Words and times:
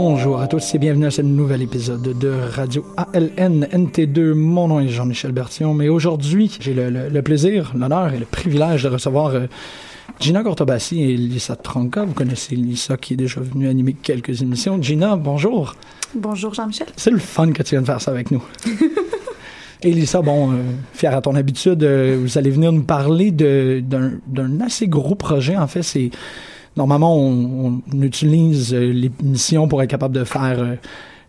Bonjour 0.00 0.40
à 0.40 0.46
tous 0.46 0.76
et 0.76 0.78
bienvenue 0.78 1.06
à 1.06 1.10
ce 1.10 1.22
nouvel 1.22 1.60
épisode 1.60 2.16
de 2.16 2.28
Radio 2.54 2.86
ALN 2.96 3.64
NT2. 3.64 4.32
Mon 4.32 4.68
nom 4.68 4.78
est 4.78 4.86
Jean-Michel 4.86 5.32
Bertillon, 5.32 5.74
mais 5.74 5.88
aujourd'hui, 5.88 6.56
j'ai 6.60 6.72
le, 6.72 6.88
le- 6.88 7.08
le 7.08 7.22
plaisir, 7.22 7.72
l'honneur 7.76 8.14
et 8.14 8.18
le 8.20 8.24
privilège 8.24 8.84
de 8.84 8.90
recevoir 8.90 9.34
euh, 9.34 9.46
Gina 10.20 10.44
Cortobassi 10.44 11.02
et 11.02 11.16
Lisa 11.16 11.56
Tronca. 11.56 12.04
Vous 12.04 12.12
connaissez 12.14 12.54
Lisa 12.54 12.96
qui 12.96 13.14
est 13.14 13.16
déjà 13.16 13.40
venue 13.40 13.66
animer 13.66 13.94
quelques 14.00 14.40
émissions. 14.40 14.80
Gina, 14.80 15.16
bonjour. 15.16 15.74
Bonjour 16.14 16.54
Jean-Michel. 16.54 16.86
C'est 16.96 17.10
le 17.10 17.18
fun 17.18 17.50
que 17.50 17.64
tu 17.64 17.70
viennes 17.74 17.84
faire 17.84 18.00
ça 18.00 18.12
avec 18.12 18.30
nous. 18.30 18.44
Et 19.82 19.90
Lisa, 19.92 20.22
bon, 20.22 20.52
euh, 20.52 20.54
fier 20.92 21.12
à 21.12 21.20
ton 21.20 21.34
habitude, 21.34 21.82
euh, 21.82 22.18
vous 22.22 22.38
allez 22.38 22.50
venir 22.50 22.70
nous 22.70 22.82
parler 22.84 23.32
de- 23.32 23.82
d'un 23.84 24.12
d'un 24.28 24.60
assez 24.60 24.86
gros 24.86 25.16
projet. 25.16 25.56
En 25.56 25.66
fait, 25.66 25.82
c'est 25.82 26.10
normalement 26.76 27.16
on, 27.16 27.80
on 27.92 28.02
utilise 28.02 28.74
euh, 28.74 28.92
l'émission 28.92 29.68
pour 29.68 29.82
être 29.82 29.90
capable 29.90 30.14
de 30.14 30.24
faire 30.24 30.60
euh, 30.60 30.74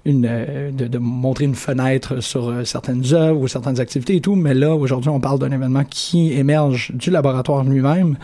une, 0.06 0.26
euh, 0.30 0.72
de, 0.72 0.98
montrer 0.98 1.46
une 1.46 1.56
fenêtre 1.56 2.22
sur 2.22 2.66
certaines 2.66 3.14
œuvres 3.14 3.42
ou 3.42 3.48
certaines 3.48 3.80
activités 3.80 4.16
et 4.16 4.22
tout. 4.22 4.36
Mais 4.36 4.54
là, 4.54 4.76
aujourd'hui, 4.76 5.10
on 5.10 5.20
parle 5.20 5.40
d'un 5.40 5.52
événement 5.52 5.84
qui 5.84 6.34
émerge 6.34 6.92
du 6.94 7.12
laboratoire 7.12 7.64
lui-même. 7.64 8.18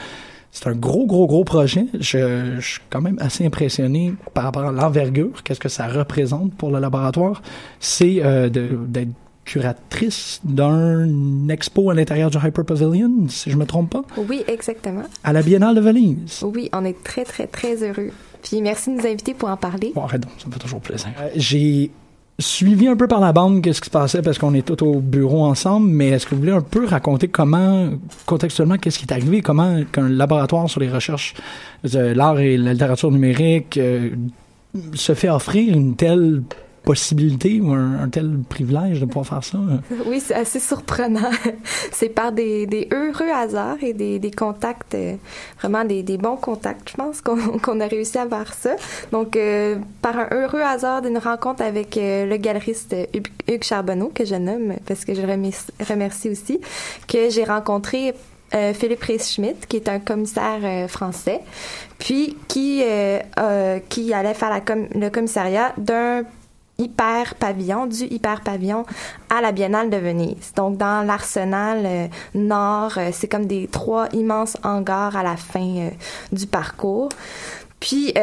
C'est 0.55 0.69
un 0.69 0.75
gros, 0.75 1.05
gros, 1.05 1.27
gros 1.27 1.43
projet. 1.43 1.85
Je, 1.99 2.57
suis 2.61 2.79
quand 2.89 3.01
même 3.01 3.17
assez 3.19 3.45
impressionné 3.45 4.13
par 4.33 4.45
rapport 4.45 4.63
à 4.63 4.71
l'envergure, 4.71 5.43
qu'est-ce 5.43 5.59
que 5.59 5.67
ça 5.67 5.85
représente 5.85 6.53
pour 6.53 6.71
le 6.71 6.79
laboratoire. 6.79 7.41
C'est 7.81 8.23
euh, 8.23 8.47
d'être 8.47 9.11
curatrice 9.45 10.41
d'un 10.43 11.47
expo 11.49 11.89
à 11.89 11.93
l'intérieur 11.93 12.29
du 12.29 12.37
Hyper 12.37 12.65
Pavilion, 12.65 13.11
si 13.29 13.49
je 13.51 13.57
me 13.57 13.65
trompe 13.65 13.91
pas, 13.91 14.03
Oui, 14.17 14.43
exactement. 14.47 15.03
à 15.23 15.33
la 15.33 15.41
Biennale 15.41 15.75
de 15.75 15.81
Venise. 15.81 16.43
Oui, 16.43 16.69
on 16.73 16.83
est 16.83 17.01
très, 17.03 17.23
très, 17.23 17.47
très 17.47 17.75
heureux. 17.83 18.09
Puis 18.43 18.61
merci 18.61 18.89
de 18.93 18.99
nous 19.01 19.07
inviter 19.07 19.33
pour 19.33 19.49
en 19.49 19.57
parler. 19.57 19.91
Bon, 19.95 20.03
arrête 20.03 20.21
donc, 20.21 20.31
ça 20.39 20.47
me 20.47 20.51
fait 20.53 20.59
toujours 20.59 20.81
plaisir. 20.81 21.09
Euh, 21.19 21.29
J'ai 21.35 21.91
suivi 22.37 22.87
un 22.87 22.97
peu 22.97 23.07
par 23.07 23.21
la 23.21 23.31
bande 23.31 23.61
qu'est-ce 23.61 23.79
qui 23.79 23.85
se 23.85 23.91
passait 23.91 24.21
parce 24.21 24.37
qu'on 24.37 24.53
est 24.53 24.65
tous 24.65 24.83
au 24.85 24.99
bureau 24.99 25.45
ensemble, 25.45 25.87
mais 25.89 26.09
est-ce 26.09 26.25
que 26.25 26.35
vous 26.35 26.41
voulez 26.41 26.51
un 26.51 26.61
peu 26.61 26.85
raconter 26.85 27.27
comment, 27.29 27.91
contextuellement, 28.25 28.77
qu'est-ce 28.77 28.99
qui 28.99 29.05
est 29.05 29.13
arrivé, 29.13 29.41
comment 29.41 29.83
qu'un 29.91 30.09
laboratoire 30.09 30.69
sur 30.69 30.81
les 30.81 30.89
recherches 30.89 31.33
de 31.83 31.99
l'art 31.99 32.39
et 32.39 32.57
la 32.57 32.73
littérature 32.73 33.09
numérique 33.11 33.77
euh, 33.77 34.09
se 34.93 35.13
fait 35.13 35.29
offrir 35.29 35.73
une 35.73 35.95
telle 35.95 36.43
possibilité 36.85 37.59
ou 37.59 37.73
un, 37.73 38.07
tel 38.09 38.39
privilège 38.47 39.01
de 39.01 39.05
pouvoir 39.05 39.25
faire 39.25 39.43
ça? 39.43 39.57
Oui, 40.05 40.21
c'est 40.23 40.35
assez 40.35 40.59
surprenant. 40.59 41.31
c'est 41.91 42.09
par 42.09 42.31
des, 42.31 42.87
heureux 42.93 43.31
hasards 43.33 43.81
et 43.81 43.93
des, 43.93 44.31
contacts, 44.31 44.93
euh, 44.93 45.15
vraiment 45.59 45.83
des, 45.83 46.03
bons 46.17 46.37
contacts, 46.37 46.91
je 46.91 46.95
pense, 46.95 47.21
qu'on 47.61 47.79
a 47.79 47.87
réussi 47.87 48.17
à 48.17 48.27
faire 48.27 48.53
ça. 48.53 48.75
Donc, 49.11 49.35
euh, 49.35 49.77
par 50.01 50.17
un 50.17 50.27
heureux 50.31 50.61
hasard 50.61 51.01
d'une 51.01 51.17
rencontre 51.17 51.63
avec 51.63 51.97
euh, 51.97 52.25
le 52.25 52.37
galeriste 52.37 52.95
Hugues 53.47 53.63
Charbonneau, 53.63 54.11
que 54.13 54.23
je 54.23 54.35
nomme 54.35 54.75
parce 54.85 55.03
que 55.03 55.13
je 55.13 55.21
remercie, 55.21 56.29
aussi, 56.29 56.59
que 57.07 57.29
j'ai 57.29 57.43
rencontré 57.43 58.13
Philippe 58.73 59.03
Reis-Schmidt, 59.03 59.67
qui 59.67 59.75
est 59.75 59.89
un 59.89 59.99
commissaire 59.99 60.89
français, 60.89 61.41
puis 61.97 62.37
qui, 62.47 62.81
allait 62.83 64.33
faire 64.33 64.61
le 64.95 65.09
commissariat 65.09 65.73
d'un 65.77 66.23
hyper 66.77 67.35
pavillon, 67.35 67.85
du 67.85 68.03
hyper 68.05 68.41
pavillon 68.41 68.85
à 69.29 69.41
la 69.41 69.51
Biennale 69.51 69.89
de 69.89 69.97
Venise. 69.97 70.53
Donc 70.55 70.77
dans 70.77 71.05
l'arsenal 71.05 71.83
euh, 71.85 72.07
nord, 72.33 72.93
euh, 72.97 73.09
c'est 73.13 73.27
comme 73.27 73.45
des 73.45 73.67
trois 73.67 74.07
immenses 74.13 74.57
hangars 74.63 75.15
à 75.15 75.23
la 75.23 75.37
fin 75.37 75.77
euh, 75.77 75.89
du 76.31 76.47
parcours. 76.47 77.09
Puis 77.79 78.13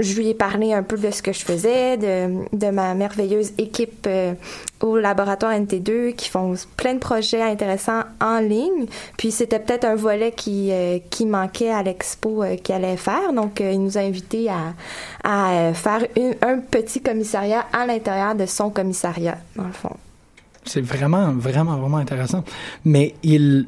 je 0.00 0.14
lui 0.14 0.28
ai 0.28 0.34
parlé 0.34 0.72
un 0.72 0.82
peu 0.82 0.96
de 0.96 1.10
ce 1.10 1.22
que 1.22 1.32
je 1.32 1.44
faisais, 1.44 1.96
de, 1.96 2.44
de 2.52 2.70
ma 2.70 2.94
merveilleuse 2.94 3.52
équipe 3.58 4.06
euh, 4.08 4.34
au 4.80 4.96
laboratoire 4.96 5.52
NT2 5.52 6.14
qui 6.14 6.28
font 6.28 6.54
plein 6.76 6.94
de 6.94 6.98
projets 6.98 7.42
intéressants 7.42 8.02
en 8.20 8.40
ligne. 8.40 8.86
Puis 9.16 9.30
c'était 9.30 9.60
peut-être 9.60 9.84
un 9.84 9.94
volet 9.94 10.32
qui, 10.32 10.70
euh, 10.72 10.98
qui 11.10 11.26
manquait 11.26 11.70
à 11.70 11.82
l'expo 11.82 12.42
euh, 12.42 12.56
qu'il 12.56 12.74
allait 12.74 12.96
faire. 12.96 13.32
Donc 13.32 13.60
il 13.60 13.80
nous 13.82 13.96
a 13.96 14.00
invités 14.00 14.48
à, 14.48 14.74
à 15.22 15.72
faire 15.74 16.06
un 16.42 16.58
petit 16.58 17.00
commissariat 17.00 17.64
à 17.72 17.86
l'intérieur 17.86 18.34
de 18.34 18.46
son 18.46 18.70
commissariat, 18.70 19.38
dans 19.54 19.66
le 19.66 19.72
fond. 19.72 19.96
C'est 20.64 20.80
vraiment, 20.80 21.32
vraiment, 21.32 21.76
vraiment 21.76 21.98
intéressant. 21.98 22.42
Mais 22.84 23.14
il. 23.22 23.66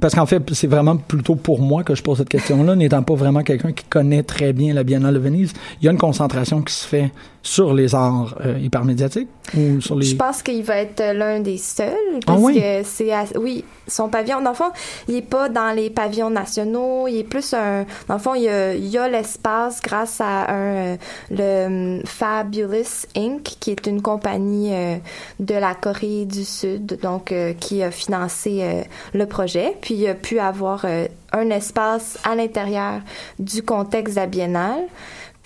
Parce 0.00 0.14
qu'en 0.14 0.26
fait, 0.26 0.42
c'est 0.52 0.66
vraiment 0.66 0.96
plutôt 0.96 1.34
pour 1.34 1.60
moi 1.60 1.82
que 1.82 1.94
je 1.94 2.02
pose 2.02 2.18
cette 2.18 2.28
question-là, 2.28 2.76
n'étant 2.76 3.02
pas 3.02 3.14
vraiment 3.14 3.42
quelqu'un 3.42 3.72
qui 3.72 3.84
connaît 3.84 4.22
très 4.22 4.52
bien 4.52 4.74
la 4.74 4.84
Biennale 4.84 5.14
de 5.14 5.18
Venise. 5.18 5.54
Il 5.80 5.86
y 5.86 5.88
a 5.88 5.92
une 5.92 5.98
concentration 5.98 6.60
qui 6.60 6.74
se 6.74 6.86
fait 6.86 7.10
sur 7.48 7.72
les 7.72 7.94
arts 7.94 8.34
euh, 8.44 8.58
hypermédiatiques 8.58 9.28
ou 9.56 9.80
sur 9.80 9.96
les. 9.96 10.04
Je 10.06 10.16
pense 10.16 10.42
qu'il 10.42 10.62
va 10.62 10.76
être 10.76 11.02
l'un 11.14 11.40
des 11.40 11.56
seuls 11.56 11.94
Ah 12.16 12.18
parce 12.26 12.42
oui? 12.42 12.60
que 12.60 12.82
c'est 12.84 13.10
à- 13.12 13.24
oui 13.40 13.64
son 13.86 14.10
pavillon 14.10 14.42
dans 14.42 14.50
le 14.50 14.54
fond 14.56 14.70
il 15.08 15.14
est 15.16 15.22
pas 15.22 15.48
dans 15.48 15.74
les 15.74 15.88
pavillons 15.88 16.28
nationaux 16.28 17.08
il 17.08 17.20
est 17.20 17.24
plus 17.24 17.54
un 17.54 17.86
dans 18.06 18.14
le 18.16 18.20
fond 18.20 18.34
il 18.34 18.42
y 18.42 18.48
a, 18.50 18.74
il 18.74 18.86
y 18.86 18.98
a 18.98 19.08
l'espace 19.08 19.80
grâce 19.82 20.20
à 20.20 20.50
un 20.52 20.56
euh, 20.76 20.96
le 21.30 21.66
hum, 21.96 22.02
Fabulous 22.04 23.06
Inc 23.16 23.42
qui 23.60 23.70
est 23.70 23.86
une 23.86 24.02
compagnie 24.02 24.74
euh, 24.74 24.96
de 25.40 25.54
la 25.54 25.74
Corée 25.74 26.26
du 26.26 26.44
Sud 26.44 26.98
donc 27.02 27.32
euh, 27.32 27.54
qui 27.58 27.82
a 27.82 27.90
financé 27.90 28.84
le 29.14 29.24
projet 29.24 29.72
puis 29.80 29.94
il 29.94 30.06
a 30.08 30.14
pu 30.14 30.38
avoir 30.38 30.84
un 31.32 31.50
espace 31.50 32.18
à 32.24 32.34
l'intérieur 32.34 33.00
du 33.38 33.62
contexte 33.62 34.16
de 34.16 34.20
la 34.20 34.26
biennale 34.26 34.80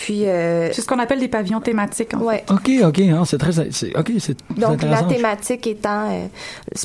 puis 0.02 0.26
euh, 0.26 0.72
C'est 0.72 0.81
ce 0.81 0.88
qu'on 0.88 0.99
appelle 0.99 1.20
des 1.20 1.28
pavillons 1.28 1.60
thématiques. 1.60 2.12
En 2.14 2.19
fait. 2.19 2.25
ouais 2.25 2.44
Ok, 2.50 2.69
ok, 2.82 2.99
hein, 2.99 3.22
c'est 3.25 3.38
très, 3.38 3.52
c'est, 3.52 3.96
ok, 3.96 4.10
c'est 4.19 4.20
c'est 4.20 4.58
Donc 4.58 4.82
la 4.82 5.04
thématique 5.04 5.64
étant, 5.69 6.10
euh, 6.10 6.26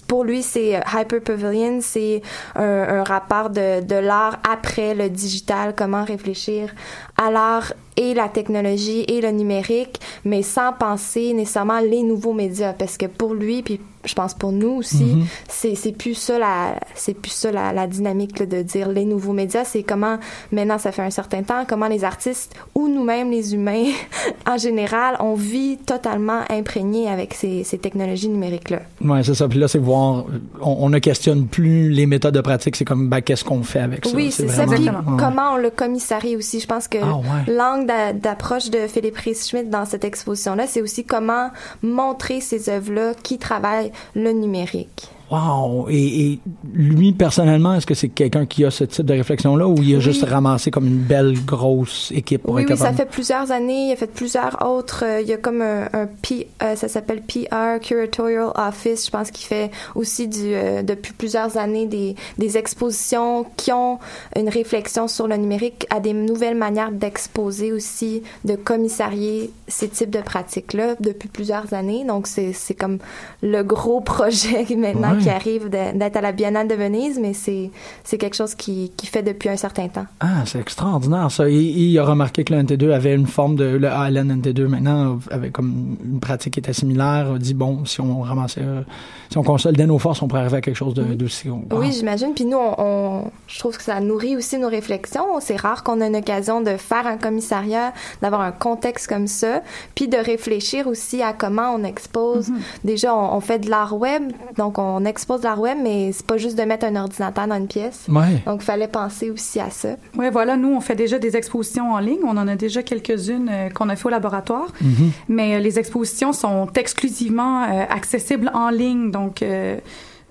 pour 0.08 0.24
lui 0.24 0.44
c'est 0.44 0.76
euh, 0.76 0.82
Hyper 0.94 1.22
Pavilion, 1.22 1.80
c'est 1.82 2.22
un, 2.56 2.64
un 2.64 3.04
rapport 3.04 3.50
de, 3.50 3.82
de 3.84 3.96
l'art 3.96 4.38
après 4.48 4.94
le 4.94 5.10
digital, 5.10 5.74
comment 5.76 6.04
réfléchir 6.04 6.70
à 7.18 7.32
l'art 7.32 7.74
et 8.00 8.14
la 8.14 8.30
technologie 8.30 9.06
et 9.08 9.22
le 9.22 9.32
numérique, 9.32 10.00
mais 10.24 10.44
sans 10.44 10.72
penser 10.72 11.34
nécessairement 11.34 11.80
les 11.80 12.04
nouveaux 12.04 12.34
médias, 12.34 12.74
parce 12.74 12.96
que 12.96 13.08
pour 13.08 13.34
lui, 13.34 13.64
puis 13.64 13.80
je 14.06 14.14
pense 14.14 14.36
pour 14.36 14.52
nous 14.52 14.70
aussi, 14.76 15.04
Mhm. 15.04 15.26
c'est 15.50 15.74
c'est 15.76 15.92
plus 15.94 16.14
ça 16.14 16.38
la 16.38 16.76
c'est 16.94 17.16
plus 17.16 17.32
ça 17.32 17.52
la, 17.52 17.74
la 17.74 17.88
dynamique 17.88 18.38
là, 18.40 18.46
de 18.46 18.62
dire 18.62 18.88
les 18.90 19.04
nouveaux 19.04 19.34
médias, 19.34 19.66
c'est 19.66 19.82
comment 19.82 20.18
maintenant 20.52 20.78
ça 20.78 20.92
fait 20.92 21.02
un 21.02 21.10
certain 21.10 21.42
temps, 21.42 21.66
comment 21.68 21.88
les 21.88 22.04
artistes 22.04 22.54
ou 22.76 22.88
nous-mêmes 22.88 23.32
les 23.32 23.56
humains 23.56 23.86
en 24.48 24.58
général, 24.58 25.18
on 25.20 25.34
vit 25.34 25.78
totalement 25.78 26.42
imprégné 26.50 27.10
avec 27.10 27.34
ces, 27.34 27.64
ces 27.64 27.80
technologies 27.80 28.30
numériques 28.30 28.70
là. 28.70 28.82
Ouais, 29.04 29.24
c'est 29.24 29.34
ça. 29.34 29.48
Puis 29.48 29.58
là, 29.60 29.68
c'est 29.68 29.80
voir, 29.80 30.26
on, 30.62 30.78
on 30.82 30.90
ne 30.90 31.00
questionne 31.00 31.48
plus 31.48 31.90
les 31.90 32.06
méthodes 32.06 32.36
de 32.36 32.42
pratique. 32.42 32.76
C'est 32.76 32.86
comme, 32.86 33.10
ben, 33.10 33.22
qu'est-ce 33.22 33.44
qu'on 33.44 33.64
fait 33.64 33.80
avec 33.80 34.06
ça? 34.06 34.16
Oui, 34.16 34.32
c'est 34.32 34.48
ça. 34.48 34.66
vraiment- 34.66 35.02
Puis 35.02 35.12
ouais. 35.14 35.18
comment 35.20 35.54
on 35.54 35.58
le 35.58 35.70
commissarie 35.72 36.36
aussi. 36.36 36.60
Je 36.60 36.68
pense 36.68 36.88
que 36.88 36.98
Ah, 37.08 37.18
ouais. 37.18 37.54
l'angle 37.54 37.86
d'a- 37.88 38.14
d'approche 38.14 38.70
de 38.70 38.88
Philippe 38.88 39.18
Reis-Schmidt 39.18 39.70
dans 39.70 39.86
cette 39.86 40.04
exposition-là, 40.04 40.68
c'est 40.68 40.82
aussi 40.82 41.06
comment 41.06 41.50
montrer 41.82 42.42
ces 42.42 42.70
œuvres-là 42.70 43.14
qui 43.24 43.38
travaillent 43.38 43.92
le 44.16 44.32
numérique. 44.32 45.10
Wow! 45.30 45.88
Et, 45.90 46.32
et 46.34 46.40
lui, 46.74 47.12
personnellement, 47.12 47.74
est-ce 47.74 47.86
que 47.86 47.94
c'est 47.94 48.08
quelqu'un 48.10 48.46
qui 48.46 48.64
a 48.64 48.72
ce 48.72 48.86
type 48.86 49.06
de 49.06 49.14
réflexion-là 49.14 49.68
ou 49.68 49.76
il 49.82 49.94
a 49.94 49.98
Oui. 49.98 50.02
juste 50.02 50.24
ramassé 50.24 50.72
comme 50.72 50.88
une 50.88 51.00
belle 51.00 51.34
grosse 51.46 52.12
équipe 52.16 52.44
pour 52.44 52.54
Oui, 52.56 52.62
être 52.64 52.72
oui, 52.72 52.78
ça 52.78 52.94
fait 52.94 53.06
plusieurs 53.10 53.52
années. 53.52 53.88
Il 53.90 53.92
a 53.92 53.96
fait 53.98 54.08
plusieurs 54.12 54.66
autres. 54.66 55.04
euh, 55.06 55.22
il 55.22 55.28
y 55.28 55.34
a 55.34 55.38
comme 55.38 55.62
un, 55.62 55.90
un 55.92 56.08
P, 56.22 56.48
euh, 56.64 56.76
ça 56.76 56.88
s'appelle 56.88 57.22
PR 57.24 57.80
Curatorial 57.82 58.52
Office. 58.56 59.06
Je 59.08 59.12
pense 59.12 59.32
qu'il 59.32 59.46
fait 59.46 59.70
aussi 59.96 60.28
du 60.30 60.54
euh, 60.54 60.82
depuis 60.82 61.12
plusieurs 61.14 61.58
années 61.58 61.88
des, 61.88 62.16
des 62.38 62.58
expositions 62.58 63.46
qui 63.58 63.72
ont 63.74 64.00
une 64.36 64.48
réflexion 64.50 65.08
sur 65.10 65.28
le 65.28 65.36
numérique, 65.36 65.86
à 65.90 66.00
des 66.00 66.14
nouvelles 66.14 66.56
manières 66.58 66.92
d'exposer 66.92 67.72
aussi, 67.74 68.24
de 68.46 68.56
commissarier 68.56 69.52
ces 69.68 69.90
types 69.90 70.10
de 70.10 70.22
pratiques-là 70.22 70.96
depuis 71.02 71.28
plusieurs 71.28 71.74
années. 71.74 72.06
Donc 72.06 72.28
c'est 72.28 72.54
c'est 72.54 72.76
comme 72.76 73.00
le 73.42 73.62
gros 73.64 74.00
projet 74.16 74.66
maintenant 74.78 75.16
Ouais. 75.17 75.17
Qui 75.20 75.30
arrive 75.30 75.70
d'être 75.70 76.16
à 76.18 76.22
la 76.22 76.32
Biennale 76.32 76.68
de 76.68 76.76
Venise, 76.76 77.20
mais 77.20 77.34
c'est 77.34 78.18
quelque 78.18 78.36
chose 78.36 78.56
qui 78.56 78.92
qui 78.98 79.08
fait 79.08 79.24
depuis 79.24 79.50
un 79.50 79.58
certain 79.58 79.88
temps. 79.88 80.06
Ah, 80.20 80.44
c'est 80.46 80.60
extraordinaire, 80.60 81.30
ça. 81.32 81.50
Il 81.50 81.98
a 82.00 82.04
remarqué 82.06 82.44
que 82.44 82.54
le 82.54 82.62
NT2 82.64 82.92
avait 82.92 83.14
une 83.14 83.28
forme 83.28 83.56
de, 83.56 83.66
le 83.66 83.88
ALN 83.90 84.42
NT2 84.42 84.68
maintenant 84.68 85.20
avait 85.32 85.50
comme 85.50 85.98
une 86.04 86.20
pratique 86.20 86.54
qui 86.54 86.60
était 86.60 86.74
similaire. 86.74 87.32
A 87.36 87.38
dit, 87.40 87.54
bon, 87.54 87.86
si 87.86 88.02
on 88.02 88.22
ramassait, 88.22 88.62
euh, 88.64 88.82
si 89.30 89.38
on 89.38 89.44
consolidait 89.44 89.86
nos 89.86 90.00
forces, 90.00 90.22
on 90.22 90.28
pourrait 90.28 90.42
arriver 90.42 90.58
à 90.58 90.62
quelque 90.62 90.76
chose 90.76 90.94
de, 90.94 91.04
d'aussi. 91.04 91.50
wow. 91.50 91.62
Oui, 91.72 91.92
j'imagine. 91.92 92.34
Puis 92.34 92.46
nous, 92.46 92.58
on, 92.58 92.76
on- 92.78 93.32
je 93.48 93.60
trouve 93.60 93.78
que 93.78 93.84
ça 93.84 94.00
nourrit 94.00 94.36
aussi 94.36 94.58
nos 94.58 94.70
réflexions. 94.70 95.26
C'est 95.40 95.56
rare 95.56 95.84
qu'on 95.84 96.02
ait 96.02 96.08
une 96.08 96.16
occasion 96.16 96.62
de 96.62 96.78
faire 96.78 97.08
un 97.08 97.18
commissariat, 97.18 97.94
d'avoir 98.22 98.42
un 98.42 98.52
contexte 98.52 99.08
comme 99.08 99.28
ça, 99.28 99.62
puis 99.96 100.08
de 100.08 100.18
réfléchir 100.18 100.88
aussi 100.88 101.22
à 101.22 101.34
comment 101.34 101.74
on 101.76 101.84
expose. 101.84 102.50
Déjà, 102.84 103.14
on, 103.16 103.36
on 103.36 103.40
fait 103.42 103.60
de 103.60 103.70
l'art 103.70 103.96
web, 103.98 104.24
donc 104.58 104.78
on 104.80 105.06
expose 105.08 105.40
de 105.40 105.46
l'art 105.46 105.60
web, 105.60 105.78
mais 105.82 106.12
c'est 106.12 106.26
pas 106.26 106.38
juste 106.38 106.58
de 106.58 106.64
mettre 106.64 106.86
un 106.86 106.96
ordinateur 106.96 107.48
dans 107.48 107.56
une 107.56 107.68
pièce. 107.68 108.06
Ouais. 108.10 108.44
Donc, 108.46 108.62
il 108.62 108.66
fallait 108.66 108.88
penser 108.88 109.32
aussi 109.32 109.60
à 109.60 109.70
ça. 109.72 109.96
Ouais, 110.16 110.30
voilà, 110.30 110.56
nous, 110.58 110.70
on 110.70 110.80
fait 110.82 110.96
déjà 110.96 111.18
des 111.18 111.36
expositions 111.36 111.94
en 111.94 112.00
ligne. 112.00 112.20
On 112.24 112.38
en 112.38 112.48
a 112.48 112.56
déjà 112.56 112.84
quelques-unes 112.84 113.50
euh, 113.52 113.70
qu'on 113.70 113.90
a 113.90 113.96
fait 113.96 114.06
au 114.06 114.10
laboratoire. 114.12 114.68
Mhm. 114.82 115.12
Mais 115.30 115.56
euh, 115.56 115.60
les 115.60 115.80
expositions 115.80 116.34
sont 116.34 116.68
exclusivement 116.76 117.64
euh, 117.64 117.84
accessibles 117.90 118.52
en 118.54 118.70
ligne. 118.70 119.10
Donc, 119.10 119.42
euh, 119.42 119.78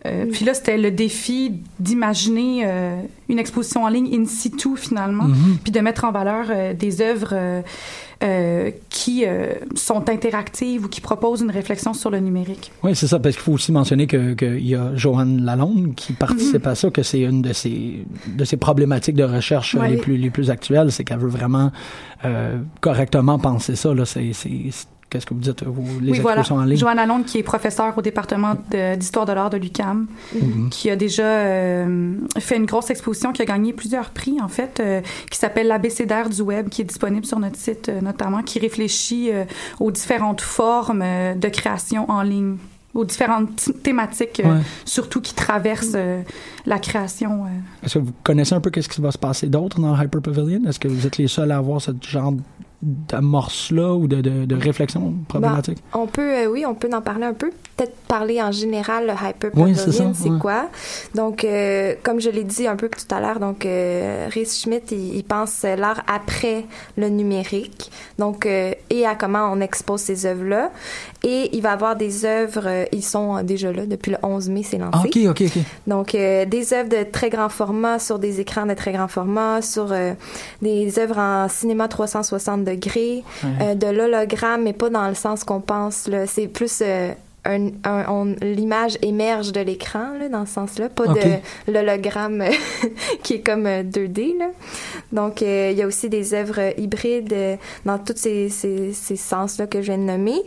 euh, 0.06 0.26
puis 0.30 0.44
là, 0.44 0.54
c'était 0.54 0.78
le 0.78 0.90
défi 0.92 1.54
d'imaginer 1.80 2.62
euh, 2.64 3.00
une 3.28 3.38
exposition 3.40 3.82
en 3.84 3.88
ligne 3.88 4.08
in 4.14 4.24
situ, 4.26 4.76
finalement, 4.76 5.24
Mhm. 5.24 5.58
puis 5.64 5.72
de 5.72 5.80
mettre 5.80 6.04
en 6.04 6.12
valeur 6.12 6.46
euh, 6.50 6.74
des 6.74 7.00
œuvres 7.00 7.34
euh, 8.22 8.70
qui 8.88 9.24
euh, 9.26 9.52
sont 9.74 10.08
interactives 10.08 10.84
ou 10.86 10.88
qui 10.88 11.00
proposent 11.00 11.42
une 11.42 11.50
réflexion 11.50 11.92
sur 11.92 12.10
le 12.10 12.18
numérique. 12.18 12.72
Oui, 12.82 12.96
c'est 12.96 13.06
ça, 13.06 13.18
parce 13.18 13.34
qu'il 13.36 13.42
faut 13.44 13.52
aussi 13.52 13.72
mentionner 13.72 14.06
que 14.06 14.32
qu'il 14.34 14.66
y 14.66 14.74
a 14.74 14.92
Joanne 14.96 15.44
Lalonde 15.44 15.94
qui 15.94 16.12
participe 16.14 16.64
Mhm. 16.64 16.72
à 16.72 16.74
ça, 16.74 16.90
que 16.90 17.02
c'est 17.02 17.20
une 17.20 17.42
de 17.42 17.52
ses 17.52 18.04
de 18.26 18.44
ses 18.44 18.56
problématiques 18.56 19.16
de 19.16 19.24
recherche 19.24 19.74
Ouais. 19.74 19.90
les 19.90 19.96
plus 19.98 20.16
les 20.16 20.30
plus 20.30 20.50
actuelles, 20.50 20.90
c'est 20.92 21.04
qu'elle 21.04 21.18
veut 21.18 21.28
vraiment 21.28 21.70
euh, 22.24 22.56
correctement 22.80 23.38
penser 23.38 23.76
ça. 23.76 23.92
Là, 23.92 24.06
c'est- 24.06 24.32
qu'est-ce 25.10 25.26
que 25.26 25.34
vous 25.34 25.40
dites 25.40 25.62
vous, 25.64 26.00
les 26.00 26.12
oui, 26.12 26.20
voilà. 26.20 26.40
expositions 26.40 26.56
en 26.56 26.64
ligne? 26.64 26.76
Joanne 26.78 26.96
Lalonde, 26.96 27.24
qui 27.24 27.38
est 27.38 27.42
professeure 27.42 27.96
au 27.96 28.02
département 28.02 28.54
d'histoire 28.98 29.24
de 29.26 29.32
l'art 29.32 29.50
de 29.50 29.56
l'UQAM, 29.56 30.06
Mhm. 30.34 30.68
qui 30.70 30.90
a 30.90 30.96
déjà 30.96 31.24
euh, 31.24 32.14
fait 32.38 32.56
une 32.56 32.66
grosse 32.66 32.90
exposition, 32.90 33.32
qui 33.32 33.42
a 33.42 33.44
gagné 33.44 33.72
plusieurs 33.72 34.10
prix, 34.10 34.40
en 34.40 34.48
fait, 34.48 34.80
euh, 34.80 35.00
qui 35.30 35.38
s'appelle 35.38 35.68
l'abécédaire 35.68 36.28
du 36.28 36.42
web, 36.42 36.68
qui 36.68 36.82
est 36.82 36.86
disponible 36.86 37.24
sur 37.26 37.38
notre 37.38 37.56
site, 37.56 37.88
euh, 37.88 38.00
notamment, 38.00 38.42
qui 38.42 38.58
réfléchit 38.58 39.30
aux 39.80 39.90
différentes 39.90 40.40
formes 40.40 41.04
de 41.36 41.48
création 41.48 42.10
en 42.10 42.22
ligne 42.22 42.56
aux 42.94 43.04
différentes 43.04 43.68
thématiques, 43.82 44.40
euh, 44.42 44.58
surtout 44.86 45.20
qui 45.20 45.34
traversent 45.34 45.92
euh, 45.96 46.22
la 46.64 46.78
création. 46.78 47.44
euh. 47.44 47.48
Est-ce 47.84 47.98
que 47.98 48.04
vous 48.04 48.12
connaissez 48.24 48.54
un 48.54 48.60
peu 48.60 48.70
qu'est-ce 48.70 48.88
qui 48.88 49.02
va 49.02 49.10
se 49.10 49.18
passer 49.18 49.48
d'autre 49.48 49.78
dans 49.80 49.94
le 49.94 50.02
Hyper 50.02 50.22
Pavilion? 50.22 50.62
Est-ce 50.66 50.80
que 50.80 50.88
vous 50.88 51.06
êtes 51.06 51.18
les 51.18 51.28
seuls 51.28 51.50
à 51.52 51.58
avoir 51.58 51.78
ce 51.82 51.90
genre 52.08 52.32
d'amorce-là 52.86 53.94
ou 53.94 54.06
de, 54.06 54.20
de, 54.20 54.44
de 54.44 54.54
réflexion 54.54 55.14
problématique? 55.28 55.78
Bah, 55.92 55.98
on 56.00 56.06
peut, 56.06 56.44
euh, 56.44 56.46
oui, 56.46 56.64
on 56.64 56.74
peut 56.74 56.88
en 56.92 57.02
parler 57.02 57.24
un 57.24 57.34
peu. 57.34 57.50
Peut-être 57.76 57.96
parler 58.08 58.40
en 58.40 58.52
général, 58.52 59.06
le 59.06 59.12
hyper 59.12 59.50
Oui, 59.54 59.74
c'est 59.76 59.92
ça, 59.92 60.04
c'est 60.14 60.30
ouais. 60.30 60.38
quoi? 60.38 60.68
Donc, 61.14 61.44
euh, 61.44 61.94
comme 62.02 62.20
je 62.20 62.30
l'ai 62.30 62.44
dit 62.44 62.66
un 62.66 62.76
peu 62.76 62.88
tout 62.88 63.14
à 63.14 63.20
l'heure, 63.20 63.38
donc, 63.38 63.66
euh, 63.66 64.28
Rhys 64.30 64.62
Schmidt, 64.62 64.94
il, 64.94 65.16
il 65.16 65.24
pense 65.24 65.62
l'art 65.64 66.02
après 66.06 66.64
le 66.96 67.08
numérique. 67.08 67.90
Donc, 68.18 68.46
euh, 68.46 68.72
et 68.88 69.04
à 69.04 69.14
comment 69.14 69.50
on 69.52 69.60
expose 69.60 70.00
ces 70.00 70.24
œuvres-là. 70.24 70.70
Et 71.28 71.50
il 71.56 71.60
va 71.60 71.72
avoir 71.72 71.96
des 71.96 72.24
œuvres, 72.24 72.66
euh, 72.66 72.84
ils 72.92 73.02
sont 73.02 73.42
déjà 73.42 73.72
là 73.72 73.84
depuis 73.84 74.12
le 74.12 74.18
11 74.22 74.48
mai, 74.48 74.62
c'est 74.62 74.78
lancé. 74.78 74.96
Ah, 74.96 75.02
ok, 75.04 75.18
ok, 75.30 75.42
ok. 75.56 75.62
Donc, 75.88 76.14
euh, 76.14 76.44
des 76.44 76.72
œuvres 76.72 76.88
de 76.88 77.02
très 77.10 77.30
grand 77.30 77.48
format 77.48 77.98
sur 77.98 78.20
des 78.20 78.38
écrans 78.38 78.64
de 78.64 78.74
très 78.74 78.92
grand 78.92 79.08
format, 79.08 79.60
sur 79.60 79.90
euh, 79.90 80.12
des 80.62 81.00
œuvres 81.00 81.18
en 81.18 81.48
cinéma 81.48 81.88
360 81.88 82.62
degrés, 82.62 83.24
euh, 83.44 83.74
de 83.74 83.88
l'hologramme, 83.88 84.62
mais 84.62 84.72
pas 84.72 84.88
dans 84.88 85.08
le 85.08 85.16
sens 85.16 85.42
qu'on 85.42 85.60
pense. 85.60 86.06
là. 86.06 86.28
C'est 86.28 86.46
plus... 86.46 86.80
euh, 87.46 87.70
un, 87.84 87.90
un- 87.90 88.04
on- 88.08 88.36
l'image 88.42 88.98
émerge 89.02 89.52
de 89.52 89.60
l'écran 89.60 90.10
dans 90.30 90.44
ce 90.46 90.54
sens-là, 90.54 90.88
pas 90.88 91.06
de 91.06 91.72
l'hologramme 91.72 92.42
euh, 92.42 92.50
qui 93.22 93.34
est 93.34 93.40
comme 93.40 93.66
euh, 93.66 93.82
2D. 93.82 94.38
Là. 94.38 94.48
Donc, 95.12 95.42
euh, 95.42 95.70
il 95.72 95.78
y 95.78 95.82
a 95.82 95.86
aussi 95.86 96.08
des 96.08 96.34
œuvres 96.34 96.78
hybrides 96.78 97.32
euh, 97.32 97.56
dans 97.84 97.98
tous 97.98 98.16
ces, 98.16 98.48
ces, 98.48 98.92
ces 98.92 99.16
sens-là 99.16 99.66
que 99.66 99.80
je 99.82 99.86
viens 99.92 99.98
de 99.98 100.02
nommer. 100.02 100.42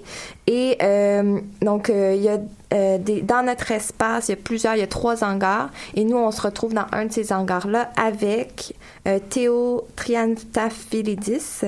Et 0.48 0.78
euh, 0.82 1.40
donc, 1.62 1.90
euh, 1.90 2.14
il 2.16 2.24
y 2.24 2.30
a 2.30 2.38
euh, 2.74 2.98
des, 2.98 3.22
dans 3.22 3.44
notre 3.44 3.72
espace, 3.72 4.28
il 4.28 4.32
y 4.32 4.34
a 4.34 4.38
plusieurs, 4.38 4.76
il 4.76 4.80
y 4.80 4.84
a 4.84 4.88
trois 4.88 5.24
hangars. 5.24 5.70
Et 5.96 6.04
nous, 6.04 6.18
on 6.18 6.32
se 6.32 6.42
retrouve 6.42 6.74
dans 6.74 6.86
un 6.92 7.06
de 7.06 7.12
ces 7.14 7.32
hangars-là 7.34 7.92
avec 7.98 8.76
euh, 9.08 9.20
Théo 9.30 9.86
Triantafilidis, 9.96 11.62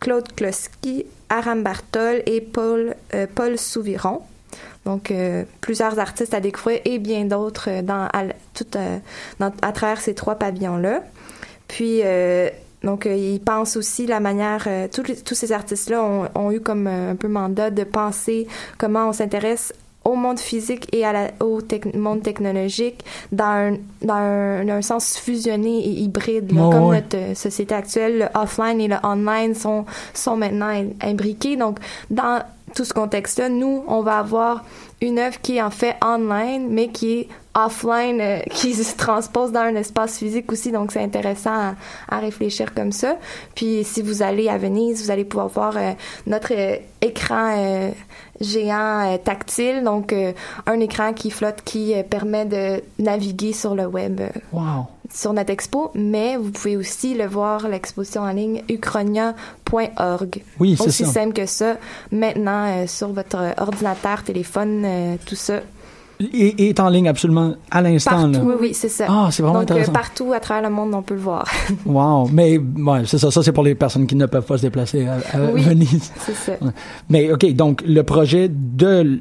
Claude 0.00 0.32
Kloski, 0.34 1.06
Aram 1.28 1.62
Bartol 1.62 2.22
et 2.26 2.40
Paul, 2.40 2.94
euh, 3.14 3.26
Paul 3.32 3.58
Souviron. 3.58 4.20
Donc, 4.86 5.10
euh, 5.10 5.44
plusieurs 5.60 5.98
artistes 5.98 6.32
à 6.32 6.40
découvrir 6.40 6.80
et 6.86 6.98
bien 6.98 7.24
d'autres 7.26 7.68
euh, 7.68 7.82
dans, 7.82 8.04
à, 8.12 8.22
tout, 8.54 8.64
euh, 8.76 8.98
dans- 9.40 9.52
à 9.60 9.72
travers 9.72 10.00
ces 10.00 10.14
trois 10.14 10.36
pavillons-là. 10.36 11.02
Puis, 11.68 12.00
euh, 12.04 12.48
donc, 12.84 13.04
euh, 13.06 13.14
ils 13.14 13.40
pensent 13.40 13.76
aussi 13.76 14.06
la 14.06 14.20
manière... 14.20 14.64
euh, 14.68 14.86
tous, 14.90 15.02
les- 15.08 15.16
tous 15.16 15.34
ces 15.34 15.50
artistes-là 15.52 16.02
ont, 16.02 16.28
ont 16.36 16.52
eu 16.52 16.60
comme 16.60 16.86
un 16.86 17.16
peu 17.16 17.26
mandat 17.28 17.70
de 17.70 17.82
penser 17.84 18.46
comment 18.78 19.08
on 19.08 19.12
s'intéresse 19.12 19.72
au 20.04 20.14
monde 20.14 20.38
physique 20.38 20.86
et 20.94 21.04
à 21.04 21.12
la- 21.12 21.30
au 21.44 21.60
tec- 21.62 21.96
monde 21.96 22.22
technologique 22.22 23.04
dans 23.32 23.44
un, 23.44 23.76
dans 24.02 24.14
un, 24.14 24.68
un 24.68 24.82
sens 24.82 25.16
fusionné 25.18 25.78
et 25.84 25.90
hybride. 25.90 26.52
là. 26.54 26.62
Ouais, 26.68 26.72
comme 26.72 26.86
ouais. 26.90 27.02
notre 27.10 27.36
société 27.36 27.74
actuelle, 27.74 28.18
le 28.20 28.40
offline 28.40 28.80
et 28.80 28.86
le 28.86 28.96
online 29.02 29.56
sont, 29.56 29.84
sont 30.14 30.36
maintenant 30.36 30.68
im- 30.68 30.90
imbriqués. 31.02 31.56
Donc, 31.56 31.80
dans 32.08 32.40
tout 32.76 32.84
ce 32.84 32.92
contexte-là, 32.92 33.48
nous, 33.48 33.84
on 33.88 34.02
va 34.02 34.18
avoir 34.18 34.62
une 35.00 35.18
œuvre 35.18 35.40
qui 35.40 35.56
est 35.56 35.62
en 35.62 35.70
fait 35.70 35.96
online, 36.04 36.68
mais 36.70 36.88
qui 36.88 37.20
est 37.20 37.28
offline, 37.56 38.20
euh, 38.20 38.38
qui 38.50 38.74
se 38.74 38.96
transpose 38.96 39.50
dans 39.52 39.60
un 39.60 39.74
espace 39.74 40.18
physique 40.18 40.52
aussi. 40.52 40.70
Donc, 40.70 40.92
c'est 40.92 41.02
intéressant 41.02 41.52
à, 41.54 41.74
à 42.08 42.18
réfléchir 42.18 42.74
comme 42.74 42.92
ça. 42.92 43.16
Puis, 43.54 43.82
si 43.84 44.02
vous 44.02 44.22
allez 44.22 44.48
à 44.48 44.58
Venise, 44.58 45.02
vous 45.04 45.10
allez 45.10 45.24
pouvoir 45.24 45.48
voir 45.48 45.76
euh, 45.76 45.92
notre 46.26 46.52
euh, 46.52 46.76
écran 47.00 47.92
géant 48.40 49.16
tactile. 49.22 49.84
Donc, 49.84 50.12
un 50.66 50.80
écran 50.80 51.12
qui 51.12 51.30
flotte, 51.30 51.62
qui 51.64 51.94
permet 52.10 52.44
de 52.44 52.82
naviguer 52.98 53.52
sur 53.52 53.74
le 53.74 53.86
web. 53.86 54.20
Wow. 54.52 54.86
sur 55.12 55.32
notre 55.32 55.52
expo, 55.52 55.90
mais 55.94 56.36
vous 56.36 56.50
pouvez 56.50 56.76
aussi 56.76 57.14
le 57.14 57.26
voir, 57.26 57.68
l'exposition 57.68 58.22
en 58.22 58.30
ligne, 58.32 58.62
uchronia.org. 58.68 60.42
Oui, 60.58 60.74
c'est 60.76 60.86
Aussi 60.86 61.04
ça. 61.04 61.12
simple 61.12 61.34
que 61.34 61.46
ça, 61.46 61.76
maintenant, 62.10 62.86
sur 62.88 63.08
votre 63.08 63.54
ordinateur, 63.58 64.24
téléphone, 64.24 65.16
tout 65.26 65.36
ça. 65.36 65.60
Et, 66.20 66.46
et 66.64 66.68
est 66.70 66.80
en 66.80 66.88
ligne 66.88 67.08
absolument 67.08 67.54
à 67.70 67.82
l'instant. 67.82 68.26
là. 68.28 68.38
Partout, 68.38 68.48
oui, 68.48 68.54
oui, 68.60 68.74
c'est 68.74 68.88
ça. 68.88 69.04
Ah, 69.08 69.28
c'est 69.30 69.42
vraiment 69.42 69.60
Donc, 69.60 69.70
euh, 69.70 69.74
intéressant. 69.74 69.92
partout 69.92 70.32
à 70.32 70.40
travers 70.40 70.68
le 70.68 70.74
monde, 70.74 70.94
on 70.94 71.02
peut 71.02 71.14
le 71.14 71.20
voir. 71.20 71.46
Wow. 71.86 72.28
Mais 72.32 72.58
ouais, 72.58 73.02
c'est 73.06 73.18
ça. 73.18 73.30
Ça, 73.30 73.42
c'est 73.42 73.52
pour 73.52 73.64
les 73.64 73.74
personnes 73.74 74.06
qui 74.06 74.16
ne 74.16 74.26
peuvent 74.26 74.44
pas 74.46 74.56
se 74.56 74.62
déplacer 74.62 75.06
à, 75.06 75.14
à 75.34 75.40
Oui. 75.52 75.62
Venise. 75.62 76.12
c'est 76.18 76.34
ça. 76.34 76.52
Mais 77.10 77.30
OK, 77.32 77.44
donc 77.54 77.82
le 77.86 78.02
projet 78.02 78.48
de 78.48 79.20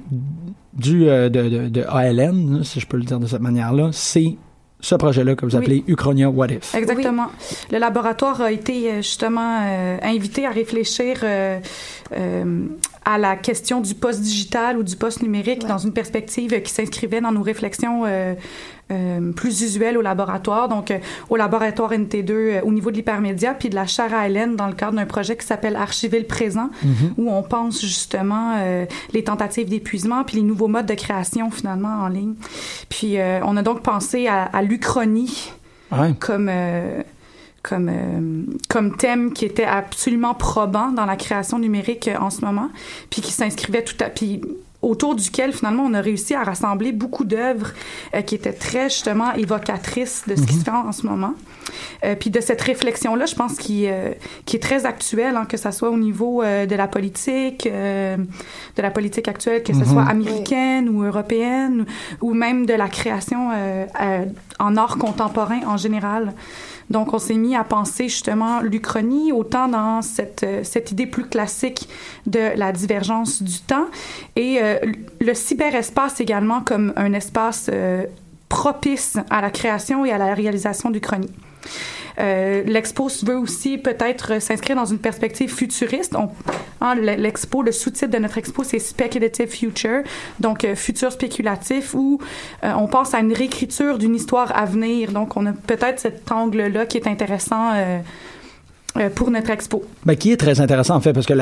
du 0.73 1.07
euh, 1.09 1.29
de, 1.29 1.49
de, 1.49 1.67
de 1.69 1.83
ALN, 1.87 2.63
si 2.63 2.79
je 2.79 2.87
peux 2.87 2.97
le 2.97 3.03
dire 3.03 3.19
de 3.19 3.27
cette 3.27 3.41
manière-là, 3.41 3.89
c'est 3.91 4.35
ce 4.81 4.93
projet-là 4.95 5.35
que 5.35 5.45
vous 5.45 5.53
Oui. 5.55 5.57
appelez 5.63 5.83
Uchronia 5.87 6.29
What 6.29 6.47
If. 6.47 6.75
Exactement. 6.75 7.27
Le 7.71 7.77
laboratoire 7.79 8.41
a 8.41 8.51
été 8.51 8.91
euh, 8.91 8.95
justement 8.97 9.61
euh, 9.63 9.97
invité 10.03 10.45
à 10.45 10.51
réfléchir 10.51 11.17
euh, 11.23 11.59
euh, 12.15 12.65
à 13.05 13.17
la 13.17 13.35
question 13.35 13.81
du 13.81 13.93
post-digital 13.95 14.77
ou 14.77 14.83
du 14.83 14.95
post-numérique 14.95 15.61
Ouais. 15.63 15.69
dans 15.69 15.77
une 15.77 15.93
perspective 15.93 16.59
qui 16.61 16.71
s'inscrivait 16.73 17.21
dans 17.21 17.31
nos 17.31 17.43
réflexions 17.43 18.03
euh, 18.05 18.33
euh, 18.91 19.31
plus 19.31 19.61
usuelles 19.61 19.97
au 19.97 20.01
laboratoire. 20.01 20.67
Donc, 20.69 20.91
euh, 20.91 20.97
au 21.29 21.35
laboratoire 21.37 21.91
NT2 21.91 22.31
euh, 22.31 22.61
au 22.63 22.71
niveau 22.71 22.91
de 22.91 22.95
l'hypermédia, 22.97 23.53
puis 23.53 23.69
de 23.69 23.75
la 23.75 23.85
chaire 23.87 24.13
à 24.13 24.27
Hélène 24.27 24.55
dans 24.55 24.67
le 24.67 24.73
cadre 24.73 24.93
d'un 24.97 25.05
projet 25.05 25.35
qui 25.37 25.45
s'appelle 25.45 25.75
Archiver 25.75 26.19
le 26.19 26.25
présent, 26.25 26.69
où 27.17 27.31
on 27.31 27.41
pense 27.43 27.81
justement 27.81 28.55
euh, 28.59 28.85
les 29.13 29.23
tentatives 29.23 29.69
d'épuisement 29.69 30.23
puis 30.23 30.37
les 30.37 30.43
nouveaux 30.43 30.67
modes 30.67 30.85
de 30.85 30.93
création 30.95 31.49
finalement 31.51 32.01
en 32.03 32.07
ligne. 32.07 32.33
Puis, 32.89 33.17
euh, 33.19 33.39
on 33.43 33.55
a 33.57 33.61
donc 33.61 33.81
pensé 33.81 34.27
à, 34.27 34.43
à 34.43 34.61
l'Uchronie 34.61 35.51
Ouais. 35.91 36.13
comme 36.19 36.49
euh, 36.51 37.03
comme 37.67 37.89
euh, 37.89 38.43
comme 38.69 38.95
thème 38.95 39.33
qui 39.33 39.45
était 39.45 39.65
absolument 39.65 40.35
probant 40.35 40.91
dans 40.91 41.05
la 41.05 41.15
création 41.15 41.57
numérique 41.59 42.07
euh, 42.07 42.17
en 42.19 42.29
ce 42.29 42.41
moment, 42.41 42.69
puis 43.09 43.21
qui 43.21 43.31
s'inscrivait 43.31 43.83
tout 43.83 43.97
à 44.01 44.09
puis 44.09 44.41
autour 44.81 45.15
duquel 45.15 45.51
finalement 45.51 45.83
on 45.83 45.93
a 45.95 46.01
réussi 46.01 46.35
à 46.35 46.43
rassembler 46.43 46.91
beaucoup 46.91 47.25
d'œuvres 47.25 47.71
euh, 48.13 48.21
qui 48.21 48.35
étaient 48.35 48.53
très 48.53 48.89
justement 48.89 49.33
évocatrices 49.33 50.23
de 50.27 50.35
ce 50.35 50.43
qui 50.45 50.53
se 50.53 50.63
fait 50.63 50.69
en, 50.69 50.87
en 50.87 50.91
ce 50.91 51.07
moment. 51.07 51.33
Euh, 52.03 52.13
puis 52.13 52.29
de 52.29 52.39
cette 52.39 52.61
réflexion 52.61 53.15
là, 53.15 53.25
je 53.25 53.33
pense 53.33 53.55
qui 53.57 53.87
euh, 53.87 54.11
qui 54.45 54.57
est 54.57 54.59
très 54.59 54.85
actuelle, 54.85 55.35
hein, 55.37 55.45
que 55.45 55.57
ça 55.57 55.71
soit 55.71 55.89
au 55.89 55.97
niveau 55.97 56.43
de 56.43 56.75
la 56.75 56.87
politique, 56.87 57.67
de 57.67 58.81
la 58.81 58.91
politique 58.91 59.27
actuelle, 59.27 59.63
que 59.63 59.73
ce 59.73 59.79
Mhm. 59.79 59.85
soit 59.85 60.03
américaine 60.03 60.89
ou 60.89 61.01
européenne, 61.03 61.85
ou, 62.21 62.33
même 62.33 62.65
de 62.67 62.73
la 62.73 62.87
création 62.87 63.49
en 64.59 64.77
art 64.77 64.97
contemporain 64.97 65.61
en 65.65 65.77
général. 65.77 66.33
Donc, 66.89 67.13
on 67.13 67.19
s'est 67.19 67.35
mis 67.35 67.55
à 67.55 67.63
penser 67.63 68.09
justement 68.09 68.61
l'Uchronie, 68.61 69.31
autant 69.31 69.67
dans 69.67 70.01
cette, 70.01 70.43
euh, 70.43 70.63
cette 70.63 70.91
idée 70.91 71.07
plus 71.07 71.25
classique 71.25 71.89
de 72.27 72.51
la 72.55 72.71
divergence 72.71 73.41
du 73.41 73.59
temps, 73.59 73.87
et 74.35 74.59
euh, 74.61 74.77
le 75.19 75.33
cyberespace 75.33 76.19
également 76.19 76.61
comme 76.61 76.93
un 76.95 77.13
espace 77.13 77.69
euh, 77.73 78.05
propice 78.49 79.17
à 79.29 79.41
la 79.41 79.49
création 79.49 80.05
et 80.05 80.11
à 80.11 80.17
la 80.17 80.33
réalisation 80.33 80.91
d'Uchronie. 80.91 81.31
Euh, 82.19 82.63
L'expo 82.65 83.09
veut 83.23 83.37
aussi 83.37 83.77
peut-être 83.77 84.41
s'inscrire 84.41 84.75
dans 84.77 84.85
une 84.85 84.99
perspective 84.99 85.53
futuriste. 85.53 86.15
On- 86.15 86.29
hein, 86.81 86.95
le- 86.95 87.15
L'expo, 87.21 87.61
le 87.61 87.71
sous-titre 87.71 88.11
de 88.11 88.17
notre 88.19 88.37
expo, 88.37 88.63
c'est 88.63 88.79
Speculative 88.79 89.47
Future, 89.49 90.01
donc 90.39 90.63
euh, 90.63 90.75
futur 90.75 91.11
spéculatif, 91.11 91.93
où 91.93 92.19
euh, 92.63 92.71
on 92.77 92.87
pense 92.87 93.13
à 93.13 93.19
une 93.19 93.33
réécriture 93.33 93.97
d'une 93.97 94.15
histoire 94.15 94.55
à 94.55 94.65
venir. 94.65 95.11
Donc, 95.11 95.35
on 95.35 95.45
a 95.45 95.51
peut-être 95.53 95.99
cet 95.99 96.31
angle-là 96.31 96.85
qui 96.85 96.97
est 96.97 97.07
intéressant 97.07 97.71
pour 99.15 99.29
notre 99.29 99.49
expo. 99.49 99.83
Ben, 100.05 100.15
qui 100.15 100.31
est 100.31 100.37
très 100.37 100.61
intéressant 100.61 100.95
en 100.95 101.01
fait 101.01 101.11
parce 101.11 101.25
que 101.25 101.33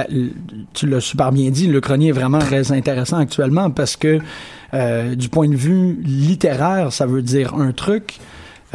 tu 0.74 0.88
l'as 0.88 1.00
super 1.02 1.32
bien 1.32 1.52
dit, 1.52 1.68
le 1.68 1.82
chronier 1.82 2.10
est 2.10 2.14
vraiment 2.14 2.40
très 2.40 2.72
intéressant 2.72 3.18
actuellement 3.18 3.70
parce 3.70 3.96
que 3.96 4.18
du 5.14 5.30
point 5.30 5.48
de 5.48 5.56
vue 5.56 6.00
littéraire, 6.04 6.92
ça 6.92 7.06
veut 7.06 7.22
dire 7.22 7.54
un 7.54 7.72
truc. 7.72 8.18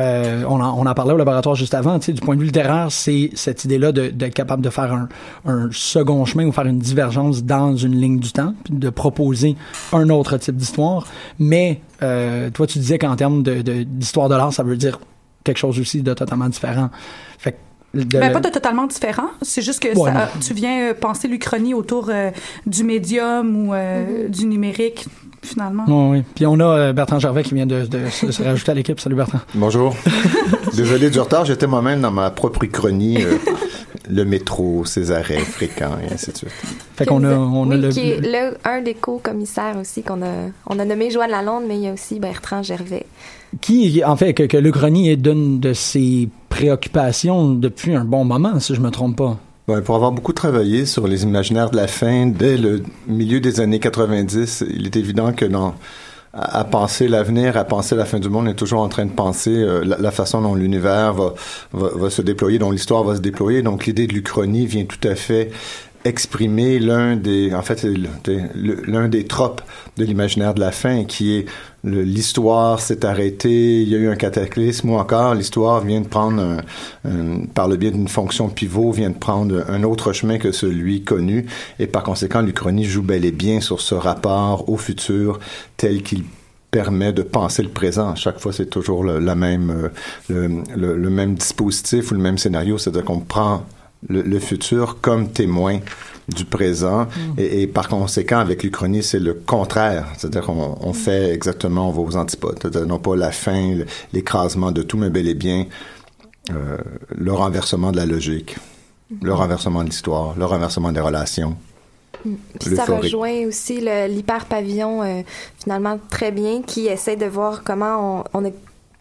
Euh, 0.01 0.45
on, 0.49 0.61
en, 0.61 0.79
on 0.79 0.87
en 0.87 0.95
parlait 0.95 1.13
au 1.13 1.17
laboratoire 1.17 1.55
juste 1.57 1.75
avant. 1.75 1.99
Tu 1.99 2.07
sais, 2.07 2.13
du 2.13 2.21
point 2.21 2.35
de 2.37 2.41
vue 2.41 2.47
littéraire, 2.47 2.87
c'est 2.91 3.31
cette 3.35 3.65
idée-là 3.65 3.91
de- 3.93 4.09
d'être 4.09 4.35
capable 4.35 4.63
de 4.63 4.71
faire 4.71 4.93
un, 4.93 5.09
un 5.45 5.69
second 5.73 6.25
chemin 6.25 6.47
ou 6.47 6.53
faire 6.53 6.67
une 6.67 6.79
divergence 6.79 7.43
dans 7.43 7.77
une 7.77 7.97
ligne 8.01 8.19
du 8.21 8.31
temps, 8.33 8.55
puis 8.65 8.75
de 8.75 8.91
proposer 8.91 9.57
un 9.93 10.09
autre 10.11 10.37
type 10.37 10.57
d'histoire. 10.57 11.07
Mais 11.39 11.81
euh, 12.03 12.51
toi, 12.51 12.67
tu 12.67 12.79
disais 12.79 12.99
qu'en 12.99 13.17
termes 13.17 13.43
de- 13.43 13.63
de- 13.63 13.83
d'histoire 13.83 14.29
de, 14.29 14.37
l'art, 14.37 14.53
ça 14.53 14.63
veut 14.63 14.77
dire 14.77 15.01
quelque 15.43 15.59
chose 15.59 15.81
aussi 15.81 16.03
de 16.03 16.15
totalement 16.15 16.49
différent. 16.49 16.91
Fait 17.39 17.53
que 17.53 17.57
de- 17.99 18.19
Ben, 18.19 18.33
pas 18.33 18.41
de 18.41 18.51
totalement 18.51 18.87
différent. 18.87 19.29
C'est 19.43 19.63
juste 19.63 19.81
que 19.81 19.89
Ouais, 19.99 20.13
ça- 20.13 20.27
non. 20.35 20.41
tu 20.41 20.55
viens 20.55 20.91
euh, 20.91 20.95
penser 20.95 21.27
l'Uchronie 21.27 21.75
autour 21.75 22.09
euh, 22.11 22.31
du 22.67 22.85
médium 22.85 23.69
ou 23.69 23.75
euh, 23.75 24.29
du 24.29 24.47
numérique, 24.47 25.07
finalement. 25.43 25.85
Oui, 25.87 26.19
oui. 26.19 26.25
Puis 26.35 26.47
on 26.47 26.59
a 26.61 26.65
euh, 26.65 26.93
Bertrand 26.93 27.19
Gervais 27.19 27.43
qui 27.43 27.55
vient 27.55 27.67
de, 27.67 27.87
de 27.87 28.09
se, 28.11 28.31
se 28.31 28.43
rajouter 28.43 28.73
à 28.73 28.75
l'équipe. 28.75 28.99
Salut 29.01 29.17
Bertrand. 29.17 29.41
Bonjour. 29.55 29.95
Désolé 30.77 31.11
du 31.11 31.21
retard, 31.21 31.45
j'étais 31.45 31.67
moi-même 31.67 32.01
dans 32.01 32.11
ma 32.11 32.31
propre 32.31 32.65
uchronie, 32.65 33.23
euh, 33.23 33.37
le 34.09 34.25
métro, 34.25 34.85
ses 34.85 35.11
arrêts 35.11 35.39
fréquents 35.39 35.97
et 36.03 36.13
ainsi 36.13 36.33
de 36.33 36.37
suite. 36.37 36.53
Fait 36.97 37.07
qu'on 37.07 37.25
a, 37.25 37.35
on 37.35 37.71
a 37.71 37.75
oui, 37.75 37.81
le. 37.81 37.89
qui 37.89 38.11
est 38.11 38.21
le, 38.21 38.57
un 38.65 38.83
des 38.83 38.95
co-commissaires 38.95 39.77
aussi 39.81 40.03
qu'on 40.03 40.23
a, 40.23 40.51
on 40.67 40.79
a 40.79 40.85
nommé 40.85 41.11
Joanne 41.11 41.31
Lalonde, 41.31 41.65
mais 41.67 41.77
il 41.77 41.83
y 41.83 41.89
a 41.89 41.93
aussi 41.93 42.19
Bertrand 42.21 42.63
Gervais. 42.63 43.07
Qui, 43.61 44.03
en 44.05 44.17
fait, 44.17 44.35
que, 44.35 44.43
que 44.43 44.57
l'Uchronie 44.59 45.09
est 45.11 45.17
d'une 45.17 45.59
de 45.59 45.73
ses 45.73 46.29
préoccupations 46.51 47.51
depuis 47.51 47.95
un 47.95 48.05
bon 48.05 48.25
moment, 48.25 48.61
si 48.61 48.75
je 48.75 48.81
me 48.81 48.91
trompe 48.91 49.17
pas. 49.17 49.39
Pour 49.85 49.97
avoir 49.97 50.13
beaucoup 50.13 50.33
travaillé 50.33 50.87
sur 50.87 51.07
les 51.07 51.25
imaginaires 51.25 51.69
de 51.69 51.77
la 51.77 51.89
fin 51.89 52.25
dès 52.25 52.57
le 52.57 52.83
milieu 53.07 53.39
des 53.39 53.61
années 53.61 53.81
90, 53.81 54.65
il 54.73 54.87
est 54.87 54.97
évident 54.97 55.35
que 55.35 55.45
dans 55.45 55.75
à, 56.33 56.65
penser 56.65 57.07
l'avenir, 57.07 57.59
à 57.59 57.65
penser 57.65 57.95
la 57.95 58.07
fin 58.07 58.19
du 58.19 58.31
monde, 58.31 58.47
on 58.47 58.51
est 58.51 58.55
toujours 58.55 58.81
en 58.81 58.89
train 58.89 59.05
de 59.05 59.13
penser 59.13 59.51
euh, 59.51 59.85
la, 59.85 60.11
façon 60.11 60.41
dont 60.41 60.55
l'univers 60.55 61.13
va, 61.13 61.35
va, 61.73 61.89
va 61.95 62.11
se 62.11 62.23
déployer, 62.23 62.59
dont 62.59 62.71
l'histoire 62.71 63.05
va 63.05 63.17
se 63.17 63.21
déployer. 63.21 63.61
Donc 63.61 63.85
l'idée 63.85 64.07
de 64.07 64.15
l'Uchronie 64.15 64.65
vient 64.65 64.85
tout 64.85 65.07
à 65.07 65.15
fait 65.15 65.51
exprimer 66.05 66.79
l'un 66.79 67.17
des, 67.17 67.53
en 67.53 67.63
fait, 67.63 67.87
l'un 68.55 69.09
des 69.09 69.25
tropes 69.25 69.61
de 69.97 70.05
l'imaginaire 70.05 70.55
de 70.55 70.61
la 70.61 70.71
fin, 70.71 71.05
qui 71.05 71.37
est 71.37 71.47
l'histoire 71.85 72.81
s'est 72.81 73.05
arrêtée, 73.05 73.83
il 73.83 73.89
y 73.89 73.95
a 73.95 73.99
eu 73.99 74.09
un 74.09 74.17
cataclysme, 74.17 74.91
ou 74.91 74.95
encore 74.95 75.35
l'histoire 75.35 75.85
vient 75.85 76.01
de 76.01 76.07
prendre, 76.09 76.59
un- 77.05 77.41
par 77.55 77.69
le 77.69 77.77
biais 77.77 77.91
d'une 77.91 78.09
fonction 78.09 78.49
pivot, 78.49 78.93
vient 78.93 79.11
de 79.11 79.19
prendre 79.19 79.65
un 79.69 79.83
autre 79.83 80.13
chemin 80.13 80.39
que 80.39 80.53
celui 80.53 81.03
connu, 81.03 81.47
et 81.79 81.87
par 81.87 82.03
conséquent, 82.05 82.43
l'Uchronie 82.43 82.85
joue 82.85 83.03
bel 83.03 83.25
et 83.25 83.33
bien 83.33 83.61
sur 83.61 83.81
ce 83.81 83.95
rapport 83.95 84.69
au 84.69 84.77
futur 84.77 85.39
tel 85.77 86.03
qu'il 86.03 86.25
permet 86.71 87.13
de 87.13 87.23
penser 87.23 87.63
le 87.63 87.71
présent. 87.71 88.15
Chaque 88.15 88.39
fois, 88.41 88.53
c'est 88.53 88.69
toujours 88.69 89.03
le, 89.03 89.19
la 89.19 89.35
même, 89.35 89.91
euh, 90.31 90.49
le 90.77 91.11
même 91.11 91.35
dispositif 91.35 92.11
ou 92.11 92.15
le 92.15 92.21
même 92.21 92.39
scénario, 92.39 92.77
c'est-à-dire 92.77 93.05
qu'on 93.05 93.21
prend 93.21 93.65
le, 94.07 94.23
le 94.23 94.39
futur 94.39 95.01
comme 95.01 95.31
témoin 95.31 95.81
du 96.29 96.45
présent. 96.45 97.09
Et, 97.39 97.63
et 97.63 97.67
par 97.67 97.89
conséquent 97.89 98.39
avec 98.39 98.63
l'Uchronie 98.63 99.03
c'est 99.03 99.19
le 99.19 99.35
contraire. 99.35 100.07
C'est-à-dire 100.17 100.43
qu'on 100.43 100.77
on 100.81 100.93
fait 100.93 101.33
exactement 101.33 101.89
on 101.89 101.93
va 101.93 102.03
aux 102.03 102.17
antipodes. 102.17 102.59
C'est-à-dire 102.61 102.87
non 102.87 102.99
pas 102.99 103.17
la 103.17 103.33
fin 103.33 103.79
l'écrasement 104.13 104.71
de 104.71 104.83
tout 104.83 104.99
mais 104.99 105.11
bel 105.11 105.27
et 105.29 105.35
bien 105.35 105.67
euh, 106.51 106.77
le 107.17 107.33
renversement 107.33 107.93
de 107.93 107.97
la 107.97 108.07
logique 108.07 108.57
le 109.23 109.33
renversement 109.33 109.83
de 109.83 109.89
l'histoire 109.89 110.35
le 110.37 110.45
renversement 110.45 110.93
des 110.93 111.01
relations. 111.01 111.57
Puis 112.61 112.75
ça 112.75 112.85
rejoint 112.85 113.47
aussi 113.47 113.81
l'hyper-pavillon, 113.81 115.03
euh, 115.03 115.23
finalement, 115.63 116.01
très 116.11 116.33
bien, 116.33 116.63
qui 116.63 116.87
essaie 116.89 117.17
de 117.17 117.27
voir 117.27 117.63
comment 117.63 118.25
on, 118.33 118.41
on 118.41 118.45
est 118.45 118.55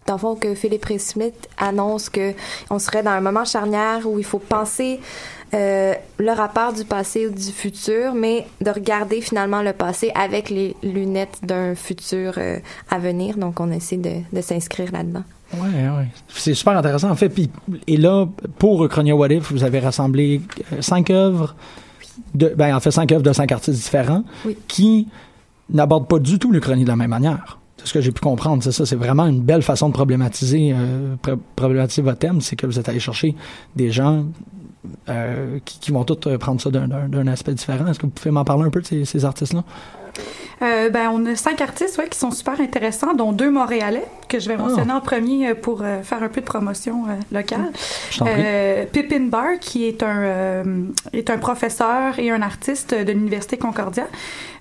dans 0.08 0.14
le 0.14 0.20
fond, 0.20 0.36
que 0.36 0.56
Philippe 0.56 0.86
Ray 0.86 1.00
Smith 1.00 1.48
annonce 1.58 2.10
que 2.10 2.34
on 2.70 2.80
serait 2.80 3.04
dans 3.04 3.12
un 3.12 3.22
moment 3.22 3.46
charnière 3.46 4.08
où 4.08 4.18
il 4.18 4.26
faut 4.26 4.40
penser 4.40 5.00
euh, 5.54 5.94
le 6.18 6.32
rapport 6.32 6.74
du 6.74 6.84
passé 6.84 7.28
ou 7.28 7.32
du 7.32 7.52
futur, 7.52 8.14
mais 8.14 8.48
de 8.62 8.70
regarder 8.72 9.22
finalement 9.22 9.62
le 9.62 9.74
passé 9.74 10.12
avec 10.16 10.50
les 10.50 10.76
lunettes 10.84 11.40
d'un 11.44 11.76
futur 11.76 12.34
euh, 12.38 12.58
à 12.90 13.00
venir. 13.00 13.38
Donc, 13.38 13.60
on 13.60 13.72
essaie 13.72 13.98
de, 13.98 14.12
de 14.34 14.42
s'inscrire 14.42 14.92
là-dedans. 14.92 15.24
Ouais, 15.54 15.60
ouais. 15.70 16.08
C'est 16.28 16.54
super 16.54 16.78
intéressant, 16.78 17.10
en 17.10 17.16
fait. 17.16 17.30
Puis, 17.30 17.50
et 17.88 17.96
là, 17.96 18.28
pour 18.60 18.88
Chronia 18.90 19.16
What 19.16 19.30
If, 19.30 19.52
vous 19.52 19.64
avez 19.64 19.80
rassemblé 19.80 20.42
euh, 20.74 20.82
cinq 20.82 21.10
œuvres, 21.10 21.56
de, 22.36 22.50
ben, 22.50 22.76
en 22.76 22.80
fait, 22.82 22.92
cinq 22.92 23.12
œuvres 23.14 23.24
de 23.24 23.32
cinq 23.32 23.52
artistes 23.54 23.78
différents 23.82 24.24
Oui. 24.46 24.58
qui 24.68 25.08
n'abordent 25.70 26.08
pas 26.10 26.20
du 26.20 26.40
tout 26.40 26.52
l'Uchronie 26.52 26.84
de 26.84 26.90
la 26.90 26.96
même 26.98 27.10
manière. 27.10 27.58
C'est 27.78 27.88
ce 27.88 27.94
que 27.94 28.02
j'ai 28.02 28.12
pu 28.12 28.22
comprendre, 28.22 28.64
c'est 28.64 28.72
ça. 28.72 28.86
C'est 28.86 28.96
vraiment 28.96 29.26
une 29.26 29.42
belle 29.42 29.62
façon 29.62 29.88
de 29.90 29.94
problématiser, 29.94 30.74
euh, 30.76 31.16
problématiser 31.56 32.02
votre 32.02 32.20
thème, 32.20 32.42
c'est 32.42 32.56
que 32.56 32.66
vous 32.66 32.80
êtes 32.80 32.90
allé 32.90 33.00
chercher 33.00 33.36
des 33.76 33.92
gens 33.92 34.26
euh, 35.10 35.60
qui, 35.64 35.80
qui 35.80 35.92
vont 35.92 36.04
tous 36.04 36.28
euh, 36.28 36.38
prendre 36.38 36.60
ça 36.60 36.70
d'un- 36.72 37.28
aspect 37.28 37.54
différent. 37.54 37.88
Est-ce 37.88 38.00
que 38.00 38.06
vous 38.06 38.12
pouvez 38.12 38.32
m'en 38.32 38.44
parler 38.46 38.64
un 38.64 38.70
peu 38.70 38.82
de 38.82 38.86
ces, 38.88 39.06
ces 39.06 39.26
artistes-là? 39.26 39.64
Euh, 40.64 40.90
ben, 40.90 41.12
on 41.14 41.24
a 41.28 41.36
cinq 41.36 41.62
artistes 41.62 42.00
ouais, 42.00 42.10
qui 42.10 42.18
sont 42.18 42.32
super 42.32 42.60
intéressants, 42.60 43.14
dont 43.14 43.32
deux 43.32 43.52
Montréalais, 43.52 44.06
que 44.28 44.40
je 44.40 44.48
vais 44.50 44.58
mentionner 44.58 44.92
en 44.92 45.02
premier 45.02 45.54
pour 45.54 45.84
euh, 45.84 46.02
faire 46.02 46.24
un 46.24 46.30
peu 46.30 46.42
de 46.42 46.46
promotion 46.48 47.04
euh, 47.06 47.14
locale. 47.32 47.72
Pippin 48.92 49.28
Barr, 49.28 49.60
qui 49.62 49.86
est 49.86 50.02
un, 50.02 50.64
est 51.14 51.30
un 51.30 51.38
professeur 51.38 52.18
et 52.18 52.32
un 52.32 52.42
artiste 52.42 52.96
de 52.96 53.12
l'Université 53.12 53.58
Concordia, 53.58 54.08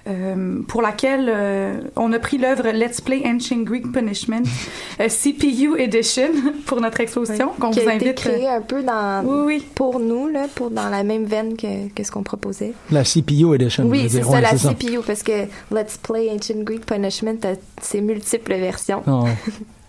euh, 0.07 0.61
pour 0.69 0.83
laquelle 0.83 1.27
euh, 1.29 1.81
on 1.97 2.13
a 2.13 2.19
pris 2.19 2.39
l'œuvre 2.39 2.69
Let's 2.73 3.01
Play 3.01 3.23
Ancient 3.27 3.63
Greek 3.63 3.91
Punishment, 3.93 4.43
euh, 5.01 5.09
CPU 5.09 5.79
Edition, 5.79 6.29
pour 6.67 6.81
notre 6.81 7.01
exposition, 7.01 7.51
qu'on 7.61 7.71
qui 7.71 7.81
vous 7.81 7.89
a 7.89 7.95
été 7.95 8.07
invite. 8.11 8.27
euh, 8.27 8.31
créé 8.33 8.49
un 8.49 8.61
peu 8.61 8.83
dans, 8.83 9.23
Oui, 9.25 9.41
oui. 9.57 9.67
pour 9.75 9.99
nous, 10.01 10.29
là, 10.29 10.47
pour 10.55 10.71
dans 10.71 10.89
la 10.89 11.03
même 11.03 11.25
veine 11.25 11.57
que, 11.57 11.89
que 11.95 12.03
ce 12.05 12.11
qu'on 12.11 12.23
proposait. 12.23 12.73
La 12.91 13.03
CPU 13.05 13.55
Edition. 13.55 13.85
Oui, 13.87 14.07
c'est 14.09 14.23
ça, 14.23 14.29
Ouais, 14.31 14.41
la 14.41 14.57
ça. 14.57 14.71
CPU, 14.75 14.99
parce 15.07 15.23
que 15.23 15.47
Let's 15.73 15.97
Play 16.03 16.31
Ancient 16.31 16.63
Greek 16.63 16.87
Punishment 16.87 17.39
a 17.45 17.55
ses 17.83 18.01
multiples 18.01 18.55
versions. 18.55 19.03
Non. 19.07 19.25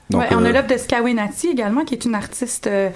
Donc, 0.10 0.22
Ouais, 0.22 0.28
on 0.32 0.46
a 0.46 0.52
l'œuvre 0.54 0.68
de 0.70 0.78
Skawinati 0.78 1.48
également, 1.50 1.84
qui 1.84 1.94
est 1.94 2.06
une 2.06 2.16
artiste 2.16 2.68
euh, 2.68 2.90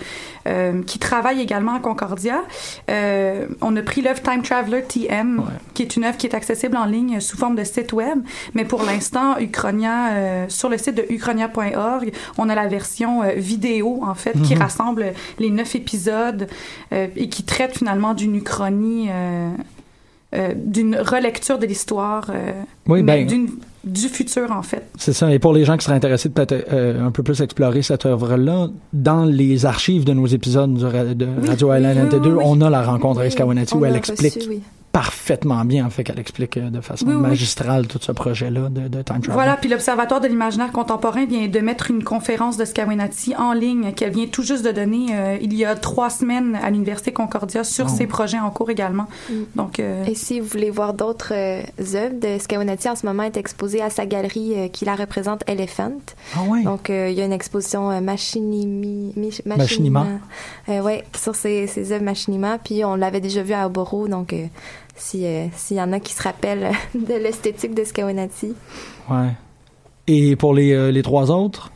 euh, 0.47 0.81
qui 0.83 0.97
travaille 0.97 1.41
également 1.41 1.75
à 1.75 1.79
Concordia. 1.79 2.41
Euh, 2.89 3.47
on 3.59 3.75
a 3.75 3.81
pris 3.81 4.01
l'œuvre 4.01 4.21
Time 4.21 4.41
Traveler 4.43 4.83
TM, 4.83 5.39
Ouais. 5.39 5.45
qui 5.73 5.81
est 5.81 5.97
une 5.97 6.05
œuvre 6.05 6.15
qui 6.17 6.25
est 6.27 6.33
accessible 6.33 6.77
en 6.77 6.85
ligne 6.85 7.19
sous 7.19 7.35
forme 7.35 7.55
de 7.57 7.65
site 7.65 7.91
web. 7.91 8.19
Mais 8.53 8.63
pour 8.63 8.83
l'instant, 8.83 9.37
Uchronia, 9.39 10.11
euh, 10.13 10.45
sur 10.47 10.69
le 10.69 10.77
site 10.77 10.95
de 10.95 11.05
uchronia.org, 11.09 12.13
on 12.37 12.47
a 12.47 12.55
la 12.55 12.67
version 12.67 13.23
euh, 13.23 13.31
vidéo, 13.35 13.99
en 14.03 14.15
fait, 14.15 14.41
qui 14.43 14.55
Mhm. 14.55 14.61
rassemble 14.61 15.05
les 15.37 15.49
neuf 15.49 15.75
épisodes 15.75 16.47
euh, 16.93 17.07
et 17.17 17.27
qui 17.27 17.43
traite 17.43 17.77
finalement 17.77 18.13
d'une 18.13 18.37
Uchronie, 18.37 19.09
euh, 19.11 19.49
euh, 20.33 20.53
d'une 20.55 20.95
relecture 20.95 21.59
de 21.59 21.65
l'histoire, 21.65 22.31
Oui, 22.87 23.03
ben, 23.03 23.27
d'une- 23.27 23.49
du 23.83 24.07
futur, 24.07 24.51
en 24.51 24.61
fait. 24.61 24.83
C'est 24.97 25.13
ça. 25.13 25.33
Et 25.33 25.39
pour 25.39 25.53
les 25.53 25.65
gens 25.65 25.77
qui 25.77 25.85
seraient 25.85 25.95
intéressés 25.95 26.29
de 26.29 26.33
peut-être 26.33 26.67
euh, 26.71 27.05
un 27.05 27.11
peu 27.11 27.23
plus 27.23 27.41
explorer 27.41 27.81
cette 27.81 28.05
œuvre-là, 28.05 28.69
dans 28.93 29.25
les 29.25 29.65
archives 29.65 30.03
de 30.03 30.13
nos 30.13 30.27
épisodes 30.27 30.73
de 30.73 31.25
Oui, 31.25 31.47
Radio 31.47 31.73
Island 31.73 31.97
oui, 31.97 32.19
NT2, 32.19 32.27
oui, 32.27 32.33
oui. 32.37 32.43
on 32.45 32.61
a 32.61 32.69
la 32.69 32.83
rencontre 32.83 33.27
Skawanati 33.29 33.73
on 33.75 33.79
où 33.79 33.85
elle 33.85 33.95
explique. 33.95 34.37
Parfaitement 34.91 35.63
bien, 35.65 35.85
en 35.85 35.89
fait, 35.89 36.03
qu'elle 36.03 36.19
explique 36.19 36.57
euh, 36.57 36.69
de 36.69 36.81
façon 36.81 37.05
Oui, 37.07 37.13
oui. 37.15 37.21
magistrale 37.21 37.87
tout 37.87 37.99
ce 38.01 38.11
projet-là 38.11 38.69
de, 38.69 38.81
de 38.87 39.01
Time 39.01 39.21
Travel. 39.21 39.31
Voilà, 39.31 39.55
puis 39.57 39.69
l'Observatoire 39.69 40.19
de 40.21 40.27
l'imaginaire 40.27 40.71
contemporain 40.71 41.25
vient 41.25 41.47
de 41.47 41.59
mettre 41.59 41.89
une 41.91 42.03
conférence 42.03 42.57
de 42.57 42.65
Skawinati 42.65 43.35
en 43.37 43.53
ligne 43.53 43.93
qu'elle 43.93 44.11
vient 44.13 44.27
tout 44.27 44.43
juste 44.43 44.65
de 44.65 44.71
donner 44.71 45.07
euh, 45.11 45.37
il 45.41 45.53
y 45.53 45.63
a 45.65 45.75
trois 45.75 46.09
semaines 46.09 46.55
à 46.61 46.69
l'Université 46.69 47.11
Concordia 47.13 47.63
sur 47.63 47.85
Oh. 47.85 47.93
ses 47.97 48.05
projets 48.07 48.39
en 48.39 48.49
cours 48.51 48.69
également. 48.69 49.07
Mm. 49.29 49.33
Donc, 49.55 49.79
euh, 49.79 50.03
Et 50.05 50.13
si 50.15 50.39
vous 50.39 50.47
voulez 50.47 50.69
voir 50.69 50.93
d'autres 50.93 51.33
euh, 51.33 51.61
œuvres 51.95 52.19
de 52.19 52.37
Skawanati, 52.39 52.89
en 52.89 52.95
ce 52.95 53.05
moment 53.05 53.23
est 53.23 53.37
exposée 53.37 53.81
à 53.81 53.89
sa 53.89 54.05
galerie 54.05 54.53
euh, 54.55 54.67
qui 54.67 54.85
la 54.85 54.95
représente 54.95 55.43
Elephant. 55.47 55.93
Ah 56.35 56.39
ouais. 56.47 56.63
Donc, 56.63 56.89
euh, 56.89 57.09
il 57.09 57.17
y 57.17 57.21
a 57.21 57.25
une 57.25 57.33
exposition 57.33 57.89
euh, 57.91 58.01
Machinimi, 58.01 59.13
Machinima. 59.45 60.05
Euh, 60.69 60.81
ouais, 60.81 61.03
sur 61.17 61.35
ses, 61.35 61.67
ses 61.67 61.91
œuvres 61.91 62.03
Machinima. 62.03 62.57
Puis 62.63 62.83
on 62.85 62.95
l'avait 62.95 63.21
déjà 63.21 63.41
vu 63.43 63.53
à 63.53 63.65
Oboro, 63.67 64.07
donc 64.07 64.33
euh, 64.91 64.97
si, 64.97 65.25
euh, 65.25 65.47
s'il 65.55 65.77
y 65.77 65.81
en 65.81 65.91
a 65.93 65.99
qui 65.99 66.13
se 66.13 66.21
rappellent 66.21 66.65
euh, 66.65 66.99
de 66.99 67.13
l'esthétique 67.15 67.73
de 67.73 67.83
Skawanati. 67.83 68.53
Ouais. 69.09 69.31
Et 70.07 70.35
pour 70.35 70.53
les, 70.53 70.73
euh, 70.73 70.91
les 70.91 71.03
trois 71.03 71.31
autres, 71.31 71.71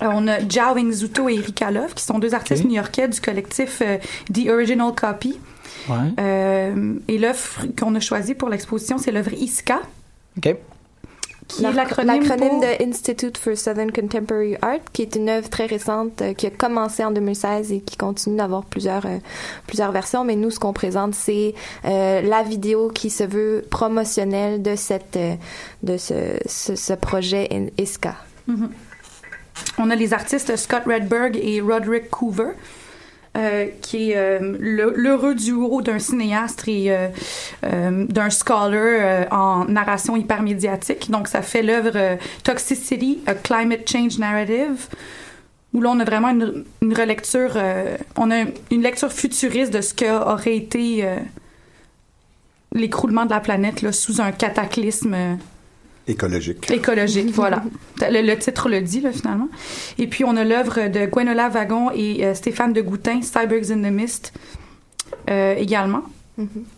on 0.00 0.26
a 0.28 0.46
Jao 0.48 0.76
Ingzuto 0.76 1.28
et 1.28 1.34
Erika 1.34 1.70
Love, 1.70 1.94
qui 1.94 2.04
sont 2.04 2.18
deux 2.18 2.34
artistes 2.34 2.64
new-yorkais 2.64 3.08
du 3.08 3.20
collectif 3.20 3.80
euh, 3.80 3.98
The 4.32 4.48
Original 4.48 4.92
Copy. 4.94 5.38
ouais. 5.88 5.96
Euh, 6.18 6.94
et 7.08 7.18
l'œuvre 7.18 7.66
qu'on 7.78 7.94
a 7.94 8.00
choisie 8.00 8.34
pour 8.34 8.48
l'exposition, 8.48 8.98
c'est 8.98 9.12
l'œuvre 9.12 9.32
ISCA, 9.32 9.80
OK. 10.36 10.56
Qui 11.56 11.64
est 11.64 11.70
L'acr- 11.72 12.04
l'acronyme 12.04 12.48
pour... 12.50 12.60
de 12.60 12.82
Institute 12.88 13.38
for 13.38 13.56
Southern 13.56 13.90
Contemporary 13.92 14.56
Art, 14.62 14.78
qui 14.92 15.02
est 15.02 15.16
une 15.16 15.28
œuvre 15.28 15.48
très 15.48 15.66
récente 15.66 16.22
euh, 16.22 16.32
qui 16.34 16.46
a 16.46 16.50
commencé 16.50 17.04
en 17.04 17.10
2016 17.10 17.72
et 17.72 17.80
qui 17.80 17.96
continue 17.96 18.36
d'avoir 18.36 18.64
plusieurs 18.64 19.06
euh, 19.06 19.18
plusieurs 19.66 19.92
versions. 19.92 20.24
Mais 20.24 20.36
nous, 20.36 20.50
ce 20.50 20.58
qu'on 20.58 20.72
présente, 20.72 21.14
c'est 21.14 21.54
euh, 21.84 22.20
la 22.22 22.42
vidéo 22.42 22.88
qui 22.88 23.10
se 23.10 23.24
veut 23.24 23.64
promotionnelle 23.70 24.62
de 24.62 24.76
cette 24.76 25.18
de 25.82 25.96
ce, 25.96 26.38
ce, 26.46 26.74
ce 26.76 26.92
projet 26.94 27.48
ISCA. 27.78 28.16
Mhm. 28.46 28.70
On 29.78 29.90
a 29.90 29.94
les 29.94 30.12
artistes 30.12 30.56
Scott 30.56 30.82
Redberg 30.86 31.36
et 31.40 31.60
Roderick 31.60 32.10
Coover. 32.10 32.50
Euh, 33.36 33.66
qui 33.82 34.12
est 34.12 34.16
euh, 34.16 34.56
l'heureux 34.60 35.34
duo 35.34 35.82
d'un 35.82 35.98
cinéaste 35.98 36.68
et 36.68 36.92
euh, 36.92 37.08
euh, 37.64 38.06
d'un 38.06 38.30
scholar 38.30 39.26
en 39.32 39.64
narration 39.64 40.16
hypermédiatique. 40.16 41.10
Donc, 41.10 41.26
ça 41.26 41.42
fait 41.42 41.62
l'œuvre 41.62 42.16
Toxicity, 42.44 43.22
a 43.26 43.34
Climate 43.34 43.90
Change 43.90 44.18
Narrative, 44.18 44.88
où 45.72 45.80
là, 45.80 45.90
on 45.90 45.98
a 45.98 46.04
vraiment 46.04 46.28
une, 46.28 46.94
relecture, 46.94 47.56
on 48.16 48.30
a 48.30 48.44
une 48.70 48.82
lecture 48.82 49.12
futuriste 49.12 49.72
de 49.72 49.80
ce 49.80 49.94
qu'aurait 49.94 50.56
été 50.56 51.04
l'écroulement 52.72 53.24
de 53.24 53.30
la 53.30 53.40
planète 53.40 53.90
sous 53.90 54.20
un 54.20 54.30
cataclysme 54.30 55.38
écologique. 56.06 56.70
écologique, 56.70 57.30
voilà. 57.32 57.62
Le, 58.00 58.22
le 58.26 58.36
titre 58.38 58.68
le 58.68 58.80
dit, 58.80 59.00
là, 59.00 59.12
finalement. 59.12 59.48
Et 59.98 60.06
puis, 60.06 60.24
on 60.24 60.36
a 60.36 60.44
l'œuvre 60.44 60.88
de 60.88 61.06
Gwenola 61.06 61.48
Wagon 61.48 61.90
et 61.94 62.24
euh, 62.24 62.34
Stéphane 62.34 62.72
de 62.72 62.80
Goutin, 62.80 63.20
Cybergs 63.22 63.70
in 63.70 63.82
the 63.82 63.92
Mist, 63.92 64.32
euh, 65.30 65.54
également. 65.56 66.02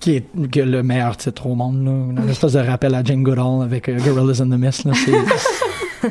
Qui 0.01 0.17
est 0.17 0.51
que 0.51 0.61
le 0.61 0.83
meilleur 0.83 1.17
titre 1.17 1.47
au 1.47 1.55
monde, 1.55 1.85
là. 1.85 2.23
Une 2.23 2.29
espèce 2.29 2.53
de 2.53 2.61
rappel 2.61 2.95
à 2.95 3.03
Jane 3.03 3.23
Goodall 3.23 3.63
avec 3.63 3.89
euh, 3.89 3.99
Gorillas 3.99 4.43
in 4.43 4.51
the 4.51 4.61
Mist, 4.61 4.85
là. 4.85 4.93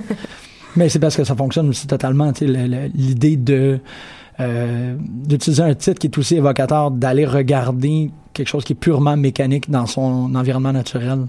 Mais 0.75 0.89
c'est 0.89 0.99
parce 0.99 1.15
que 1.15 1.23
ça 1.23 1.36
fonctionne 1.36 1.69
aussi 1.69 1.88
totalement, 1.88 2.34
l'idée 2.41 3.38
de 3.38 3.80
euh, 4.39 4.95
d'utiliser 4.99 5.63
un 5.63 5.73
titre 5.73 5.99
qui 5.99 6.08
est 6.08 6.17
aussi 6.17 6.36
évocateur, 6.36 6.91
d'aller 6.91 7.25
regarder 7.25 8.12
quelque 8.34 8.47
chose 8.47 8.65
qui 8.65 8.73
est 8.73 8.75
purement 8.75 9.15
mécanique 9.15 9.69
dans 9.69 9.86
son 9.86 10.36
environnement 10.36 10.73
naturel 10.73 11.19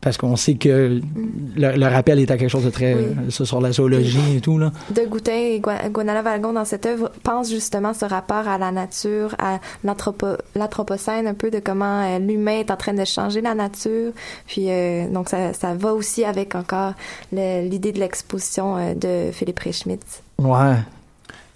parce 0.00 0.16
qu'on 0.16 0.36
sait 0.36 0.54
que 0.54 1.00
le, 1.56 1.76
le, 1.76 1.86
rappel 1.86 2.18
est 2.20 2.30
à 2.30 2.36
quelque 2.36 2.50
chose 2.50 2.64
de 2.64 2.70
très 2.70 2.94
Oui. 2.94 3.30
sur 3.30 3.60
la 3.60 3.72
zoologie 3.72 4.36
et 4.36 4.40
tout 4.40 4.56
là. 4.58 4.70
De 4.94 5.04
Goutin 5.06 5.32
et 5.32 5.60
Gua- 5.60 5.88
Guanala 5.90 6.22
Valgon 6.22 6.52
dans 6.52 6.64
cette 6.64 6.86
œuvre 6.86 7.10
pensent 7.24 7.50
justement 7.50 7.92
ce 7.94 8.04
rapport 8.04 8.46
à 8.46 8.58
la 8.58 8.70
nature, 8.70 9.34
à 9.38 9.58
l'anthropo- 9.84 10.38
l'anthropocène, 10.54 11.26
un 11.26 11.34
peu 11.34 11.50
de 11.50 11.58
comment 11.58 12.02
euh, 12.02 12.18
l'humain 12.18 12.58
est 12.60 12.70
en 12.70 12.76
train 12.76 12.94
de 12.94 13.04
changer 13.04 13.40
la 13.40 13.54
nature. 13.54 14.12
Puis 14.46 14.66
euh, 14.70 15.08
donc 15.08 15.28
ça, 15.28 15.52
ça 15.52 15.74
va 15.74 15.92
aussi 15.94 16.24
avec 16.24 16.54
encore 16.54 16.92
le- 17.32 17.68
l'idée 17.68 17.92
de 17.92 17.98
l'exposition 17.98 18.76
euh, 18.76 18.94
de 18.94 19.32
Philippe 19.32 19.58
Reichmitz. 19.58 20.22
Ouais. 20.38 20.76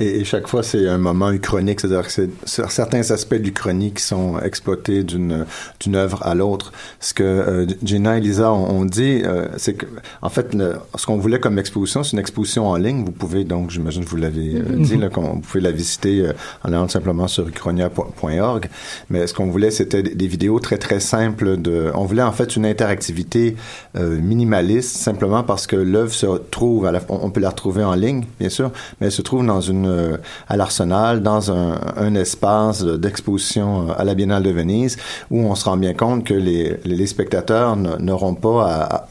Et, 0.03 0.21
et 0.21 0.25
chaque 0.25 0.49
fois, 0.49 0.63
c'est 0.63 0.89
un 0.89 0.99
moment 0.99 1.31
uchronique, 1.31 1.81
c'est-à-dire 1.81 2.07
que 2.07 2.13
c'est 2.13 2.31
certains 2.45 3.11
aspects 3.11 3.35
de 3.35 3.45
l'Uchronie 3.49 3.93
qui 3.93 4.03
sont 4.03 4.39
exploités 4.41 5.05
d'une 5.05 5.47
d'une 5.81 5.97
œuvre 5.97 6.21
à 6.27 6.35
l'autre. 6.35 6.73
Ce 7.01 7.13
que 7.15 7.23
euh, 7.23 7.67
Gina 7.85 8.19
et 8.19 8.21
Lisa 8.21 8.53
ont, 8.53 8.81
ont 8.81 8.85
dit, 8.85 9.23
euh, 9.25 9.47
c'est 9.57 9.75
que, 9.75 9.87
en 10.23 10.29
fait, 10.29 10.55
le- 10.55 10.77
ce 10.97 11.07
qu'on 11.07 11.19
voulait 11.19 11.39
comme 11.41 11.59
exposition, 11.59 12.03
c'est 12.03 12.13
une 12.13 12.19
exposition 12.19 12.67
en 12.69 12.77
ligne. 12.77 13.05
Vous 13.05 13.13
pouvez 13.13 13.45
donc, 13.45 13.71
j'imagine 13.71 14.05
que 14.05 14.11
vous 14.11 14.17
l'avez 14.17 14.57
euh, 14.57 14.63
Mhm. 14.77 14.83
dit, 14.83 14.97
là, 14.97 15.09
qu'on- 15.09 15.35
vous 15.35 15.41
pouvez 15.41 15.61
la 15.61 15.71
visiter 15.73 16.31
en 16.65 16.69
allant 16.73 16.89
simplement 16.89 17.29
sur 17.29 17.47
uchronia.org. 17.49 18.69
Mais 19.11 19.27
ce 19.29 19.35
qu'on 19.35 19.47
voulait, 19.51 19.71
c'était 19.71 20.03
des, 20.03 20.15
des 20.15 20.27
vidéos 20.27 20.59
très 20.59 20.79
très 20.79 21.01
simples. 21.01 21.57
De, 21.59 21.91
on 21.95 22.05
voulait 22.07 22.23
en 22.23 22.33
fait 22.33 22.57
une 22.57 22.67
interactivité 22.67 23.57
minimaliste, 23.95 24.97
simplement 24.97 25.43
parce 25.43 25.67
que 25.67 25.77
l'œuvre 25.77 26.13
se 26.13 26.27
trouve, 26.51 26.87
à 26.87 26.93
la, 26.93 27.01
on, 27.09 27.21
on 27.27 27.31
peut 27.31 27.41
la 27.41 27.51
retrouver 27.51 27.85
en 27.85 27.95
ligne, 27.95 28.25
bien 28.41 28.49
sûr, 28.49 28.71
mais 29.01 29.07
elle 29.07 29.13
se 29.13 29.23
trouve 29.23 29.45
dans 29.47 29.61
une 29.61 29.87
euh, 29.93 30.17
à 30.49 30.57
l'Arsenal, 30.57 31.23
dans 31.23 31.51
un, 31.53 31.79
un 31.97 32.15
espace 32.15 32.83
d'exposition 32.85 33.89
euh, 33.91 33.93
à 33.97 34.05
la 34.05 34.15
Biennale 34.15 34.43
de 34.43 34.51
Venise, 34.51 34.97
où 35.31 35.39
on 35.41 35.55
se 35.55 35.65
rend 35.67 35.77
bien 35.77 35.95
compte 35.95 36.25
que 36.25 36.35
les, 36.35 36.77
les 36.85 37.07
spectateurs 37.07 37.77
n'auront 37.77 38.35
pas 38.35 38.65
à, 38.67 38.95
à- 38.97 39.07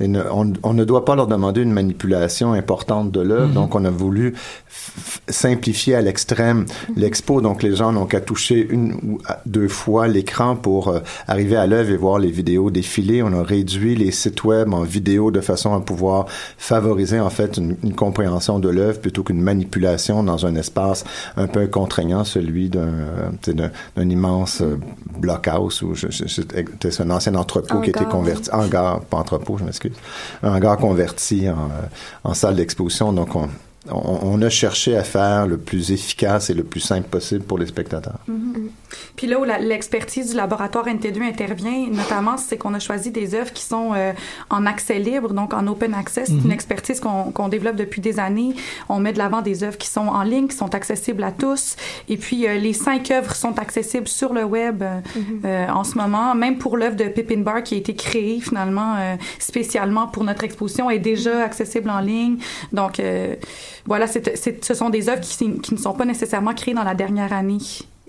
ne- 0.00 0.22
on, 0.32 0.52
on 0.62 0.74
ne 0.74 0.84
doit 0.84 1.04
pas 1.04 1.14
leur 1.16 1.26
demander 1.26 1.62
une 1.62 1.72
manipulation 1.72 2.52
importante 2.52 3.10
de 3.12 3.20
l'œuvre, 3.20 3.48
Mhm. 3.48 3.54
donc 3.54 3.74
on 3.74 3.84
a 3.84 3.90
voulu 3.90 4.34
simplifier 5.28 5.94
à 5.94 6.00
l'extrême 6.02 6.66
l'expo, 6.96 7.40
donc 7.40 7.62
les 7.62 7.74
gens 7.76 7.92
n'ont 7.92 8.06
qu'à 8.06 8.20
toucher 8.20 8.66
une 8.70 8.94
ou 8.94 9.18
deux 9.46 9.68
fois 9.68 10.08
l'écran 10.08 10.56
pour 10.56 10.88
euh, 10.88 11.00
arriver 11.28 11.56
à 11.56 11.66
l'œuvre 11.66 11.90
et 11.90 11.96
voir 11.96 12.18
les 12.18 12.30
vidéos 12.30 12.70
défiler. 12.70 13.22
On 13.22 13.32
a 13.32 13.42
réduit 13.42 13.94
les 13.96 14.10
sites 14.10 14.44
web 14.44 14.72
en 14.74 14.82
vidéo 14.82 15.30
de 15.30 15.40
façon 15.40 15.74
à 15.74 15.80
pouvoir 15.80 16.26
favoriser 16.58 17.20
en 17.20 17.30
fait 17.30 17.56
une, 17.56 17.76
une 17.82 17.94
compréhension 17.94 18.58
de 18.58 18.68
l'œuvre 18.68 19.00
plutôt 19.00 19.22
qu'une 19.22 19.40
manipulation 19.40 20.22
dans 20.24 20.46
un 20.46 20.54
espace 20.56 21.04
un 21.36 21.46
peu 21.46 21.66
contraignant, 21.66 22.24
celui 22.24 22.68
d'un 22.68 22.88
euh, 23.48 24.04
immense 24.04 24.60
euh, 24.60 24.78
blockhouse 25.18 25.82
ou 25.82 25.94
c'est 25.94 27.00
un 27.00 27.10
ancien 27.10 27.34
entrepôt 27.34 27.80
qui 27.80 27.88
a 27.88 27.90
été 27.90 28.00
Hangar. 28.00 28.10
converti 28.10 28.50
hangar, 28.52 29.00
pas 29.02 29.18
entrepôt, 29.18 29.58
je 29.58 29.64
m'excuse, 29.64 29.96
un 30.42 30.54
hangar 30.54 30.76
converti 30.76 31.48
en, 31.48 31.52
euh, 31.52 31.86
en 32.24 32.34
salle 32.34 32.56
d'exposition. 32.56 33.12
Donc 33.12 33.34
on, 33.36 33.48
on, 33.90 34.18
on 34.22 34.42
a 34.42 34.48
cherché 34.48 34.96
à 34.96 35.04
faire 35.04 35.46
le 35.46 35.58
plus 35.58 35.92
efficace 35.92 36.50
et 36.50 36.54
le 36.54 36.64
plus 36.64 36.80
simple 36.80 37.08
possible 37.08 37.44
pour 37.44 37.58
les 37.58 37.66
spectateurs. 37.66 38.18
Mhm. 38.28 38.70
Puis 39.16 39.26
là 39.26 39.38
où 39.38 39.44
l'expertise 39.44 40.30
du 40.30 40.36
laboratoire 40.36 40.86
NT2 40.86 41.22
intervient, 41.22 41.88
notamment, 41.90 42.36
c'est 42.36 42.56
qu'on 42.56 42.74
a 42.74 42.78
choisi 42.78 43.10
des 43.10 43.34
œuvres 43.34 43.52
qui 43.52 43.62
sont 43.62 43.92
euh, 43.94 44.12
en 44.50 44.66
accès 44.66 44.98
libre, 44.98 45.32
donc 45.32 45.52
en 45.54 45.66
open 45.66 45.94
access. 45.94 46.28
C'est 46.28 46.44
une 46.44 46.52
expertise 46.52 47.00
qu'on 47.00 47.48
développe 47.48 47.76
depuis 47.76 48.00
des 48.00 48.18
années. 48.18 48.54
On 48.88 48.98
met 48.98 49.12
de 49.12 49.18
l'avant 49.18 49.42
des 49.42 49.62
œuvres 49.62 49.78
qui 49.78 49.88
sont 49.88 50.08
en 50.08 50.22
ligne, 50.22 50.48
qui 50.48 50.56
sont 50.56 50.74
accessibles 50.74 51.22
à 51.22 51.32
tous. 51.32 51.76
Et 52.08 52.16
puis, 52.16 52.46
euh, 52.46 52.58
les 52.58 52.72
cinq 52.72 53.10
œuvres 53.10 53.34
sont 53.34 53.58
accessibles 53.58 54.08
sur 54.08 54.32
le 54.32 54.44
web 54.44 54.82
euh, 54.82 55.00
euh, 55.44 55.68
en 55.68 55.84
ce 55.84 55.96
moment. 55.96 56.34
Même 56.34 56.58
pour 56.58 56.76
l'œuvre 56.76 56.96
de 56.96 57.04
Pippin 57.04 57.38
Bar 57.38 57.62
qui 57.62 57.74
a 57.74 57.78
été 57.78 57.94
créée 57.94 58.40
finalement 58.40 58.96
euh, 58.96 59.16
spécialement 59.38 60.06
pour 60.06 60.24
notre 60.24 60.44
exposition 60.44 60.90
est 60.90 60.98
déjà 60.98 61.42
accessible 61.42 61.90
en 61.90 62.00
ligne. 62.00 62.36
Donc, 62.72 63.00
voilà, 63.86 64.06
ce 64.06 64.74
sont 64.74 64.90
des 64.90 65.08
œuvres 65.08 65.20
qui 65.20 65.72
ne 65.72 65.78
sont 65.78 65.92
pas 65.92 66.04
nécessairement 66.04 66.54
créées 66.54 66.74
dans 66.74 66.84
la 66.84 66.94
dernière 66.94 67.32
année. 67.32 67.58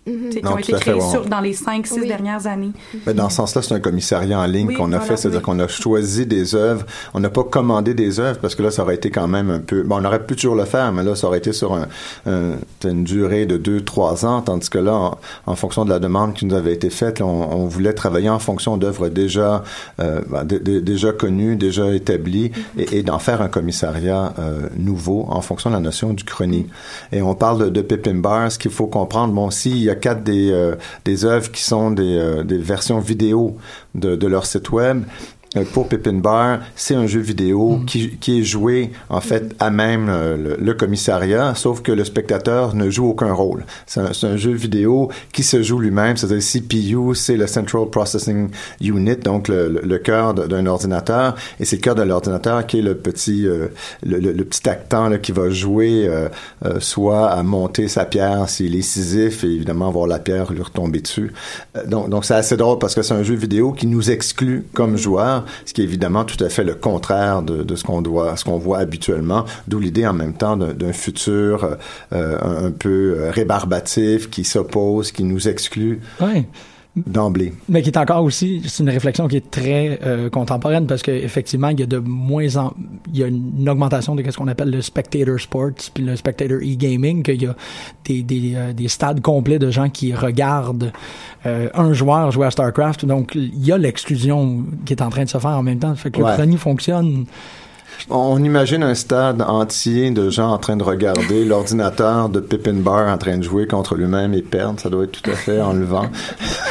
Sais, 0.06 0.40
qui 0.40 0.46
Non, 0.46 0.52
ont 0.52 0.56
tout 0.58 0.62
été 0.62 0.78
fait, 0.78 0.94
ouais. 0.94 1.02
sur, 1.02 1.26
dans 1.26 1.40
les 1.42 1.54
5-6 1.56 2.06
dernières 2.08 2.46
années. 2.46 2.72
Mais 3.08 3.14
dans 3.16 3.28
ce 3.30 3.38
sens-là, 3.38 3.64
c'est 3.64 3.74
un 3.74 3.80
commissariat 3.80 4.40
en 4.40 4.46
ligne 4.46 4.68
Oui, 4.68 4.76
qu'on 4.76 4.86
a 4.94 4.98
voilà, 4.98 5.02
fait, 5.06 5.18
c'est-à-dire 5.18 5.40
oui. 5.40 5.46
qu'on 5.46 5.60
a 5.60 5.68
choisi 5.68 6.28
des 6.28 6.54
œuvres. 6.54 6.86
On 7.16 7.20
n'a 7.20 7.32
pas 7.32 7.44
commandé 7.44 7.96
des 7.96 8.20
œuvres 8.20 8.40
parce 8.40 8.54
que 8.54 8.62
là, 8.62 8.70
ça 8.70 8.84
aurait 8.84 8.96
été 8.96 9.10
quand 9.10 9.28
même 9.28 9.50
un 9.50 9.60
peu. 9.60 9.82
Bon, 9.82 9.98
on 10.00 10.06
aurait 10.06 10.24
pu 10.24 10.36
toujours 10.36 10.54
le 10.56 10.66
faire, 10.66 10.92
mais 10.92 11.04
là, 11.04 11.16
ça 11.16 11.26
aurait 11.26 11.40
été 11.40 11.54
sur 11.54 11.74
un, 11.74 11.88
un- 12.28 12.54
une 12.84 13.04
durée 13.04 13.48
de 13.48 13.58
deux, 13.58 13.82
trois 13.82 14.26
ans, 14.28 14.42
tandis 14.42 14.70
que 14.70 14.78
là, 14.78 14.94
en, 14.94 15.18
en 15.48 15.56
fonction 15.56 15.86
de 15.86 15.90
la 15.90 15.98
demande 15.98 16.34
qui 16.36 16.46
nous 16.46 16.54
avait 16.54 16.74
été 16.74 16.92
faite, 16.92 17.18
là, 17.20 17.26
on, 17.26 17.64
on 17.64 17.66
voulait 17.66 17.94
travailler 17.94 18.30
en 18.30 18.38
fonction 18.40 18.78
d'œuvres 18.78 19.10
déjà, 19.10 19.64
euh, 20.00 20.22
ben, 20.30 20.44
dé- 20.44 20.60
dé- 20.60 20.82
déjà 20.82 21.14
connues, 21.14 21.56
déjà 21.56 21.92
établies, 21.94 22.52
et, 22.78 23.00
et 23.00 23.02
d'en 23.04 23.18
faire 23.18 23.42
un 23.42 23.48
commissariat 23.48 24.34
euh, 24.38 24.70
nouveau 24.78 25.26
en 25.30 25.42
fonction 25.42 25.72
de 25.72 25.76
la 25.76 25.82
notion 25.82 26.14
du 26.14 26.24
chrony. 26.24 26.68
Et 27.12 27.24
on 27.24 27.34
parle 27.34 27.58
de, 27.66 27.70
de 27.70 27.82
Pippin 27.82 28.14
Bar. 28.16 28.52
Ce 28.52 28.60
qu'il 28.60 28.70
faut 28.72 28.86
comprendre, 28.88 29.34
bon, 29.34 29.50
s'il 29.50 29.78
y 29.78 29.90
a 29.90 29.95
quatre 29.96 30.24
des, 30.24 30.52
euh, 30.52 30.76
des 31.04 31.26
œuvres 31.26 31.52
qui 31.52 31.64
sont 31.64 31.92
des, 31.92 32.18
euh, 32.18 32.44
des 32.44 32.58
versions 32.58 33.00
vidéo 33.00 33.58
de, 33.94 34.16
de 34.16 34.28
leur 34.28 34.46
site 34.46 34.72
web, 34.72 35.04
pour 35.64 35.88
Pippin 35.88 36.14
Bar, 36.14 36.60
c'est 36.76 36.96
un 36.96 37.08
jeu 37.08 37.20
vidéo 37.22 37.80
qui, 37.88 38.18
qui 38.18 38.40
est 38.40 38.44
joué 38.44 38.92
en 39.10 39.22
fait 39.22 39.56
à 39.60 39.70
même 39.70 40.08
euh, 40.10 40.36
le, 40.38 40.58
le 40.64 40.74
commissariat, 40.74 41.56
sauf 41.56 41.82
que 41.82 41.92
le 41.92 42.04
spectateur 42.04 42.76
ne 42.76 42.90
joue 42.90 43.08
aucun 43.10 43.32
rôle. 43.34 43.66
C'est 43.86 44.02
un, 44.02 44.14
c'est 44.14 44.28
un 44.28 44.38
jeu 44.38 44.52
vidéo 44.52 45.10
qui 45.32 45.44
se 45.44 45.62
joue 45.64 45.80
lui-même, 45.80 46.18
c'est-à-dire 46.18 46.44
CPU, 46.44 47.16
c'est 47.16 47.38
le 47.38 47.48
Central 47.48 47.90
Processing 47.90 48.50
Unit, 48.82 49.16
donc 49.18 49.48
le, 49.48 49.70
le, 49.70 49.82
le 49.84 49.98
cœur 49.98 50.34
d'un 50.34 50.66
ordinateur, 50.66 51.36
et 51.60 51.66
c'est 51.66 51.78
le 51.78 51.82
cœur 51.82 51.96
de 51.96 52.04
l'ordinateur 52.04 52.66
qui 52.68 52.80
est 52.80 52.82
le 52.82 52.96
petit 52.96 53.48
euh, 53.48 53.68
le, 54.04 54.20
le- 54.20 54.46
petit 54.46 54.68
actant 54.70 55.10
là, 55.10 55.18
qui 55.18 55.32
va 55.32 55.50
jouer 55.50 56.06
euh, 56.08 56.30
euh, 56.66 56.80
soit 56.80 57.30
à 57.30 57.42
monter 57.44 57.88
sa 57.88 58.06
pierre 58.06 58.50
s'il 58.50 58.76
est 58.76 58.82
scisif 58.82 59.44
et 59.44 59.48
évidemment 59.48 59.90
voir 59.92 60.08
la 60.08 60.20
pierre 60.20 60.52
lui 60.52 60.62
retomber 60.62 61.00
dessus. 61.02 61.32
Euh, 61.78 61.86
donc 61.86 62.10
donc 62.10 62.26
c'est 62.26 62.36
assez 62.36 62.58
drôle 62.58 62.78
parce 62.80 62.94
que 62.96 63.02
c'est 63.02 63.14
un 63.14 63.24
jeu 63.24 63.36
vidéo 63.36 63.72
qui 63.72 63.88
nous 63.88 64.12
exclut 64.12 64.66
comme 64.74 64.98
joueurs, 64.98 65.45
ce 65.66 65.74
qui 65.74 65.82
est 65.82 65.84
évidemment 65.84 66.26
tout 66.26 66.42
à 66.44 66.50
fait 66.50 66.64
le 66.64 66.76
contraire 66.76 67.42
de, 67.42 67.76
ce 67.76 67.84
qu'on 67.84 68.58
voit 68.58 68.78
habituellement, 68.80 69.46
d'où 69.68 69.80
l'idée 69.80 70.06
en 70.08 70.14
même 70.14 70.34
temps 70.34 70.58
d'un 70.58 70.94
futur 70.94 71.78
euh, 72.14 72.66
un, 72.68 72.72
peu 72.72 73.18
euh, 73.18 73.32
rébarbatif 73.32 74.30
qui 74.30 74.44
s'oppose, 74.44 75.12
qui 75.12 75.24
nous 75.24 75.48
exclut 75.48 76.02
Ouais. 76.22 76.46
D'emblée. 76.96 77.54
Mais 77.70 77.82
qui 77.82 77.90
est 77.90 77.98
encore 77.98 78.24
aussi, 78.24 78.62
c'est 78.66 78.84
une 78.84 78.90
réflexion 78.90 79.28
qui 79.28 79.38
est 79.38 79.52
très 79.52 80.00
euh, 80.04 80.30
contemporaine 80.30 80.88
parce 80.88 81.02
qu'effectivement, 81.02 81.70
il 81.70 81.80
y 81.80 81.84
a 81.84 81.86
de 81.86 81.98
moins 81.98 82.56
en, 82.58 82.74
il 83.14 83.20
y 83.20 83.24
a 83.24 83.28
une 83.28 83.68
augmentation 83.68 84.16
de 84.16 84.24
ce 84.30 84.38
qu'on 84.38 84.48
appelle 84.48 84.70
le 84.72 84.82
spectator 84.82 85.40
sports 85.40 85.72
puis 85.94 86.04
le 86.04 86.16
spectator 86.16 86.58
e-gaming, 86.60 87.24
qu'il 87.24 87.42
y 87.42 87.48
a 87.48 87.56
des, 88.06 88.24
des, 88.24 88.54
euh, 88.56 88.74
des 88.74 88.88
stades 88.88 89.22
complets 89.22 89.60
de 89.60 89.72
gens 89.72 89.90
qui 89.90 90.14
regardent 90.14 90.92
euh, 91.46 91.70
un 91.74 91.94
joueur 91.94 92.32
jouer 92.32 92.48
à 92.48 92.52
StarCraft. 92.52 93.06
Donc, 93.06 93.36
il 93.36 93.66
y 93.66 93.72
a 93.72 93.78
l'exclusion 93.78 94.64
qui 94.86 94.94
est 94.94 95.02
en 95.02 95.10
train 95.10 95.26
de 95.26 95.30
se 95.30 95.38
faire 95.38 95.52
en 95.52 95.64
même 95.64 95.80
temps. 95.80 95.96
Fait 95.96 96.12
que 96.12 96.22
Ouais. 96.22 96.46
le 96.46 96.58
fonctionne. 96.58 97.26
On 98.10 98.44
imagine 98.44 98.84
un 98.84 98.94
stade 98.94 99.42
entier 99.42 100.12
de 100.12 100.30
gens 100.30 100.52
en 100.52 100.58
train 100.58 100.78
de 100.78 100.84
regarder 100.84 101.44
l'ordinateur 101.46 102.30
de 102.30 102.40
Pippin 102.40 102.74
Bar 102.74 103.12
en 103.12 103.18
train 103.18 103.38
de 103.38 103.44
jouer 103.44 103.68
contre 103.68 103.96
lui-même 103.96 104.34
et 104.34 104.42
perdre. 104.42 104.80
Ça 104.80 104.90
doit 104.90 105.06
être 105.06 105.22
tout 105.22 105.30
à 105.30 105.34
fait 105.34 105.60
enlevant. 105.60 106.06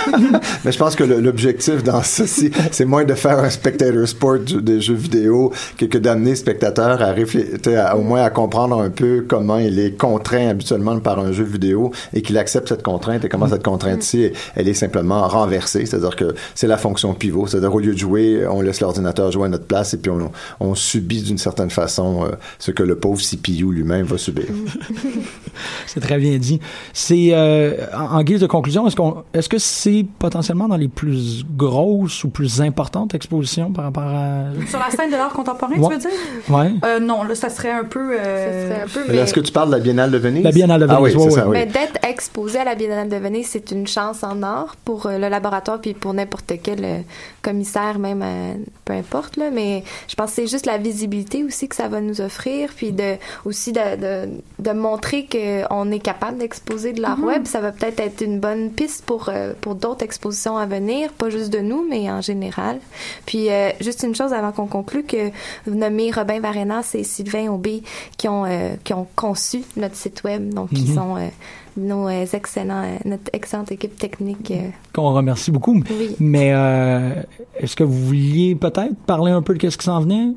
Mais 0.64 0.72
je 0.72 0.78
pense 0.78 0.94
que 0.94 1.04
l'objectif 1.04 1.82
dans 1.82 2.02
ceci, 2.02 2.50
c'est 2.70 2.84
moins 2.84 3.04
de 3.04 3.14
faire 3.14 3.38
un 3.38 3.50
spectator 3.50 4.06
sport 4.06 4.38
des 4.38 4.80
jeux 4.80 4.94
vidéo 4.94 5.52
que, 5.76 5.98
d'amener 5.98 6.30
le 6.30 6.36
spectateur 6.36 7.02
à 7.02 7.12
réfléchir, 7.12 7.58
au 7.96 8.02
moins 8.02 8.22
à 8.22 8.30
comprendre 8.30 8.80
un 8.80 8.90
peu 8.90 9.24
comment 9.26 9.58
il 9.58 9.78
est 9.78 9.96
contraint 9.98 10.48
habituellement 10.48 10.98
par 11.00 11.18
un 11.18 11.32
jeu 11.32 11.44
vidéo 11.44 11.90
et 12.12 12.22
qu'il 12.22 12.38
accepte 12.38 12.68
cette 12.68 12.82
contrainte 12.82 13.24
et 13.24 13.28
comment 13.28 13.48
cette 13.48 13.64
contrainte-ci, 13.64 14.30
elle 14.54 14.68
est 14.68 14.74
simplement 14.74 15.26
renversée. 15.26 15.86
C'est-à-dire 15.86 16.16
que 16.16 16.34
c'est 16.54 16.66
la 16.66 16.76
fonction 16.76 17.14
pivot. 17.14 17.46
C'est-à-dire 17.46 17.74
au 17.74 17.80
lieu 17.80 17.94
de 17.94 17.98
jouer, 17.98 18.46
on 18.48 18.60
laisse 18.60 18.80
l'ordinateur 18.80 19.30
jouer 19.32 19.46
à 19.46 19.48
notre 19.48 19.66
place 19.66 19.94
et 19.94 19.98
puis 19.98 20.12
on 20.60 20.74
subit 20.74 21.13
d'une 21.22 21.38
certaine 21.38 21.70
façon 21.70 22.24
euh, 22.24 22.30
ce 22.58 22.70
que 22.70 22.82
le 22.82 22.96
pauvre 22.96 23.20
CPU 23.22 23.70
lui-même 23.72 24.06
va 24.06 24.18
subir. 24.18 24.46
C'est 25.86 26.00
très 26.00 26.18
bien 26.18 26.36
dit. 26.38 26.60
C'est 26.92 27.28
euh, 27.32 27.74
en, 27.96 28.16
en 28.18 28.22
guise 28.22 28.40
de 28.40 28.46
conclusion, 28.46 28.86
est-ce 28.86 28.96
qu'on, 28.96 29.22
est-ce 29.32 29.48
que 29.48 29.58
c'est 29.58 30.04
potentiellement 30.18 30.68
dans 30.68 30.76
les 30.76 30.88
plus 30.88 31.44
grosses 31.56 32.24
ou 32.24 32.28
plus 32.28 32.60
importantes 32.60 33.14
expositions 33.14 33.70
par 33.72 33.84
rapport 33.84 34.02
à 34.04 34.44
Sur 34.68 34.78
la 34.78 34.90
scène 34.90 35.10
de 35.10 35.16
l'art 35.16 35.32
contemporain, 35.32 35.74
Ouais. 35.78 35.88
tu 35.88 35.94
veux 35.94 36.10
dire? 36.10 36.10
Ouais. 36.48 36.72
Euh, 36.84 36.98
non, 37.00 37.22
là, 37.24 37.34
ça 37.34 37.48
serait 37.50 37.70
un 37.72 37.84
peu... 37.84 38.16
euh, 38.18 38.84
Mais 39.08 39.16
Est-ce 39.18 39.34
que 39.34 39.40
tu 39.40 39.52
parles 39.52 39.68
de 39.70 39.74
la 39.76 39.80
Biennale 39.80 40.10
de 40.10 40.18
Venise? 40.18 40.44
La 40.44 40.50
Biennale 40.52 40.80
de 40.80 40.86
Ah 40.88 41.00
oui, 41.00 41.10
Venise, 41.12 41.26
ouais, 41.26 41.30
ça, 41.32 41.46
oui. 41.48 41.52
Mais 41.52 41.66
d'être 41.66 41.98
exposé 42.08 42.58
à 42.58 42.64
la 42.64 42.74
Biennale 42.74 43.08
de 43.08 43.16
Venise, 43.16 43.46
c'est 43.50 43.70
une 43.70 43.86
chance 43.86 44.22
en 44.24 44.42
or 44.42 44.74
pour 44.84 45.06
euh, 45.06 45.18
le 45.18 45.28
laboratoire 45.28 45.80
puis 45.80 45.94
pour 45.94 46.14
n'importe 46.14 46.52
quel 46.62 46.84
euh, 46.84 46.98
commissaire, 47.42 47.98
même 47.98 48.22
euh, 48.22 48.54
peu 48.84 48.92
importe. 48.94 49.36
Là, 49.36 49.50
mais 49.52 49.84
je 50.08 50.14
pense 50.14 50.30
que 50.30 50.36
c'est 50.36 50.46
juste 50.46 50.66
la, 50.66 50.78
vis- 50.78 51.03
visibilité 51.06 51.44
aussi 51.44 51.68
que 51.68 51.76
ça 51.76 51.88
va 51.88 52.00
nous 52.00 52.20
offrir, 52.20 52.70
puis 52.74 52.92
de 52.92 53.14
aussi 53.44 53.72
de, 53.72 53.96
de, 54.26 54.30
de 54.58 54.70
montrer 54.72 55.26
qu'on 55.30 55.90
est 55.90 55.98
capable 55.98 56.38
d'exposer 56.38 56.92
de 56.92 57.00
l'art 57.02 57.18
Mhm. 57.18 57.24
web. 57.24 57.46
Ça 57.46 57.60
va 57.60 57.72
peut-être 57.72 58.00
être 58.00 58.20
une 58.22 58.40
bonne 58.40 58.70
piste 58.70 59.04
pour, 59.04 59.28
euh, 59.28 59.52
pour 59.60 59.74
d'autres 59.74 60.04
expositions 60.04 60.56
à 60.56 60.66
venir, 60.66 61.12
pas 61.12 61.30
juste 61.30 61.52
de 61.52 61.58
nous, 61.60 61.84
mais 61.88 62.10
en 62.10 62.20
général. 62.20 62.78
Puis 63.26 63.50
euh, 63.50 63.70
juste 63.80 64.02
une 64.02 64.14
chose 64.14 64.32
avant 64.32 64.52
qu'on 64.52 64.66
conclue, 64.66 65.04
que 65.04 65.30
vous 65.66 65.74
nommez 65.74 66.10
Robin 66.10 66.40
Varenas 66.40 66.92
et 66.94 67.04
Sylvain 67.04 67.48
Aubé 67.50 67.82
qui 68.16 68.28
ont, 68.28 68.44
euh, 68.46 68.74
qui 68.84 68.92
ont 68.94 69.06
conçu 69.14 69.62
notre 69.76 69.96
site 69.96 70.24
web, 70.24 70.52
donc 70.54 70.70
qui 70.70 70.88
Mhm. 70.88 70.94
sont 70.94 71.16
euh, 71.16 71.28
nos 71.76 72.08
excellents, 72.08 72.84
notre 73.04 73.30
excellente 73.32 73.72
équipe 73.72 73.98
technique. 73.98 74.52
Qu'on 74.94 75.12
remercie 75.12 75.50
beaucoup. 75.50 75.74
Oui. 75.74 76.14
Mais 76.20 76.52
euh, 76.54 77.14
est-ce 77.58 77.74
que 77.74 77.82
vous 77.82 77.98
vouliez 78.06 78.54
peut-être 78.54 78.94
parler 79.06 79.32
un 79.32 79.42
peu 79.42 79.54
de 79.54 79.68
ce 79.70 79.76
qui 79.76 79.84
s'en 79.84 80.00
venait? 80.00 80.28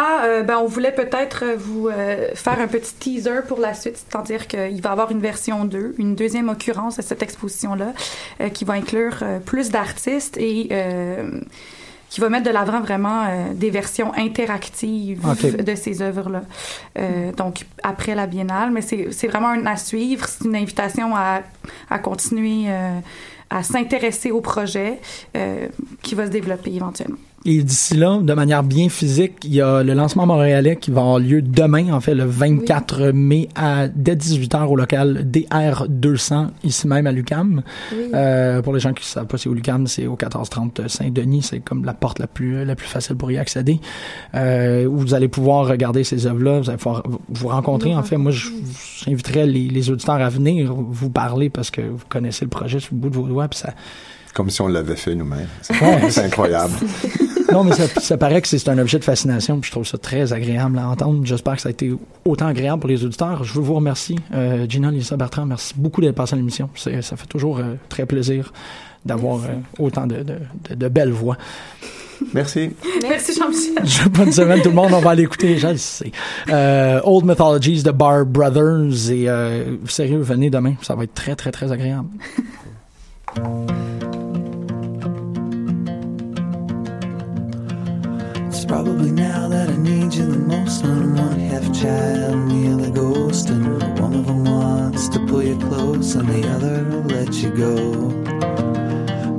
Ah, 0.00 0.22
euh, 0.26 0.42
ben, 0.44 0.58
on 0.58 0.66
voulait 0.66 0.92
peut-être 0.92 1.42
euh, 1.44 1.56
vous 1.58 1.88
euh, 1.88 2.28
faire 2.34 2.60
un 2.60 2.68
petit 2.68 2.94
teaser 2.94 3.40
pour 3.48 3.58
la 3.58 3.74
suite, 3.74 3.96
c'est-à-dire 3.96 4.46
qu'il 4.46 4.80
va 4.80 4.90
y 4.90 4.92
avoir 4.92 5.10
une 5.10 5.18
version 5.18 5.64
2, 5.64 5.96
une 5.98 6.14
deuxième 6.14 6.48
occurrence 6.48 6.98
de 6.98 7.02
cette 7.02 7.20
exposition-là, 7.20 7.94
euh, 8.40 8.48
qui 8.48 8.64
va 8.64 8.74
inclure 8.74 9.24
plus 9.44 9.70
d'artistes 9.70 10.36
et 10.38 10.68
qui 12.10 12.20
va 12.20 12.28
mettre 12.28 12.46
de 12.46 12.50
l'avant 12.50 12.80
vraiment 12.80 13.26
des 13.54 13.70
versions 13.70 14.14
interactives 14.14 15.20
de 15.42 15.74
ces 15.74 16.00
œuvres-là. 16.00 16.42
Donc, 17.36 17.66
après 17.82 18.14
la 18.14 18.26
biennale, 18.26 18.70
mais 18.70 18.80
c'est 18.82 19.26
vraiment 19.26 19.48
un 19.48 19.66
à 19.66 19.76
suivre. 19.76 20.26
C'est 20.28 20.44
une 20.44 20.56
invitation 20.56 21.14
à, 21.16 21.42
à 21.90 21.98
continuer 21.98 22.70
à 23.50 23.62
s'intéresser 23.62 24.30
au 24.30 24.40
projet 24.40 25.00
qui 26.02 26.14
va 26.14 26.26
se 26.26 26.30
développer 26.30 26.74
éventuellement. 26.74 27.18
Et 27.50 27.62
d'ici 27.62 27.96
là, 27.96 28.18
de 28.20 28.34
manière 28.34 28.62
bien 28.62 28.90
physique, 28.90 29.36
il 29.42 29.54
y 29.54 29.62
a 29.62 29.82
le 29.82 29.94
lancement 29.94 30.26
montréalais 30.26 30.76
qui 30.76 30.90
va 30.90 31.00
avoir 31.00 31.18
lieu 31.18 31.40
demain, 31.40 31.94
en 31.94 31.98
fait, 31.98 32.14
le 32.14 32.26
24 32.26 33.06
mai, 33.12 33.48
à, 33.54 33.88
dès 33.88 34.16
18h 34.16 34.66
au 34.66 34.76
local 34.76 35.26
DR200, 35.26 36.48
ici 36.62 36.86
même 36.86 37.06
à 37.06 37.12
l'UCAM. 37.12 37.62
Oui. 37.90 38.10
Euh, 38.12 38.60
pour 38.60 38.74
les 38.74 38.80
gens 38.80 38.92
qui 38.92 39.02
ne 39.02 39.06
savent 39.06 39.26
pas 39.26 39.38
c'est 39.38 39.48
où 39.48 39.54
l'UCAM, 39.54 39.86
c'est 39.86 40.06
au 40.06 40.10
1430 40.10 40.88
Saint-Denis. 40.88 41.40
C'est 41.40 41.60
comme 41.60 41.86
la 41.86 41.94
porte 41.94 42.18
la 42.18 42.26
plus, 42.26 42.66
la 42.66 42.76
plus 42.76 42.86
facile 42.86 43.16
pour 43.16 43.30
y 43.30 43.38
accéder. 43.38 43.80
Euh, 44.34 44.84
où 44.84 44.98
vous 44.98 45.14
allez 45.14 45.28
pouvoir 45.28 45.68
regarder 45.68 46.04
ces 46.04 46.26
œuvres-là. 46.26 46.60
Vous 46.60 46.68
allez 46.68 46.76
pouvoir 46.76 47.02
vous 47.30 47.48
rencontrer. 47.48 47.94
En 47.94 48.02
fait, 48.02 48.18
moi, 48.18 48.30
j'inviterais 48.30 49.46
les, 49.46 49.68
les 49.68 49.88
auditeurs 49.88 50.16
à 50.16 50.28
venir 50.28 50.74
vous 50.74 51.08
parler 51.08 51.48
parce 51.48 51.70
que 51.70 51.80
vous 51.80 52.04
connaissez 52.10 52.44
le 52.44 52.50
projet 52.50 52.78
sur 52.78 52.92
le 52.92 53.00
bout 53.00 53.08
de 53.08 53.16
vos 53.16 53.26
doigts. 53.26 53.48
Puis 53.48 53.60
ça, 53.60 53.72
Comme 54.34 54.50
si 54.50 54.60
on 54.60 54.68
l'avait 54.68 54.96
fait 54.96 55.14
nous-mêmes. 55.14 55.48
C'est 56.10 56.26
incroyable. 56.26 56.74
non, 57.52 57.64
mais 57.64 57.72
ça, 57.72 57.86
ça 58.00 58.16
paraît 58.16 58.40
que 58.42 58.48
c'est 58.48 58.68
un 58.68 58.78
objet 58.78 58.98
de 58.98 59.04
fascination, 59.04 59.58
puis 59.60 59.68
je 59.68 59.72
trouve 59.72 59.86
ça 59.86 59.98
très 59.98 60.32
agréable 60.32 60.78
à 60.78 60.88
entendre. 60.88 61.20
J'espère 61.24 61.56
que 61.56 61.62
ça 61.62 61.68
a 61.68 61.72
été 61.72 61.92
autant 62.24 62.46
agréable 62.46 62.80
pour 62.80 62.88
les 62.90 63.04
auditeurs. 63.04 63.44
Je 63.44 63.52
veux 63.54 63.60
vous 63.62 63.74
remercier, 63.74 64.16
euh, 64.34 64.66
Gina, 64.68 64.90
Lisa, 64.90 65.16
Bertrand, 65.16 65.46
merci 65.46 65.74
beaucoup 65.76 66.00
d'être 66.00 66.14
passé 66.14 66.34
à 66.34 66.36
l'émission. 66.36 66.68
Ça 66.74 66.90
fait 67.16 67.26
toujours 67.28 67.58
euh, 67.58 67.74
très 67.88 68.06
plaisir 68.06 68.52
d'avoir 69.06 69.36
euh, 69.44 69.48
autant 69.78 70.06
de, 70.06 70.16
de, 70.16 70.34
de- 70.70 70.74
de 70.74 70.88
belles 70.88 71.12
voix. 71.12 71.36
Merci. 72.34 72.70
Merci 73.08 73.32
Jean-Michel. 73.38 73.74
Je- 73.84 74.08
Bonne 74.08 74.32
semaine 74.32 74.60
tout 74.60 74.70
le 74.70 74.74
monde, 74.74 74.90
on 74.92 74.98
va 74.98 75.10
aller 75.10 75.22
écouter, 75.22 75.56
je 75.56 75.68
le 75.68 75.76
sais. 75.76 76.10
Euh, 76.50 77.00
Old 77.04 77.24
Mythologies 77.24 77.82
de 77.84 77.92
Bar 77.92 78.26
Brothers, 78.26 79.10
et 79.12 79.28
euh, 79.28 79.76
sérieux, 79.86 80.18
venez 80.18 80.50
demain, 80.50 80.74
ça 80.82 80.94
va 80.96 81.04
être 81.04 81.14
très, 81.14 81.36
très, 81.36 81.52
très 81.52 81.70
agréable. 81.70 82.08
Probably 88.68 89.10
now 89.10 89.48
that 89.48 89.70
I 89.70 89.76
need 89.76 90.12
you 90.14 90.26
the 90.26 90.38
most. 90.38 90.84
I'm 90.84 91.16
one 91.16 91.40
half 91.40 91.64
child 91.72 92.34
and 92.34 92.50
the 92.50 92.72
other 92.74 92.90
ghost, 92.90 93.48
and 93.48 93.82
one 93.98 94.14
of 94.14 94.26
them 94.26 94.44
wants 94.44 95.08
to 95.08 95.18
pull 95.26 95.42
you 95.42 95.58
close, 95.58 96.14
and 96.14 96.28
the 96.28 96.46
other 96.50 96.84
let 97.04 97.32
you 97.42 97.50
go. 97.50 97.76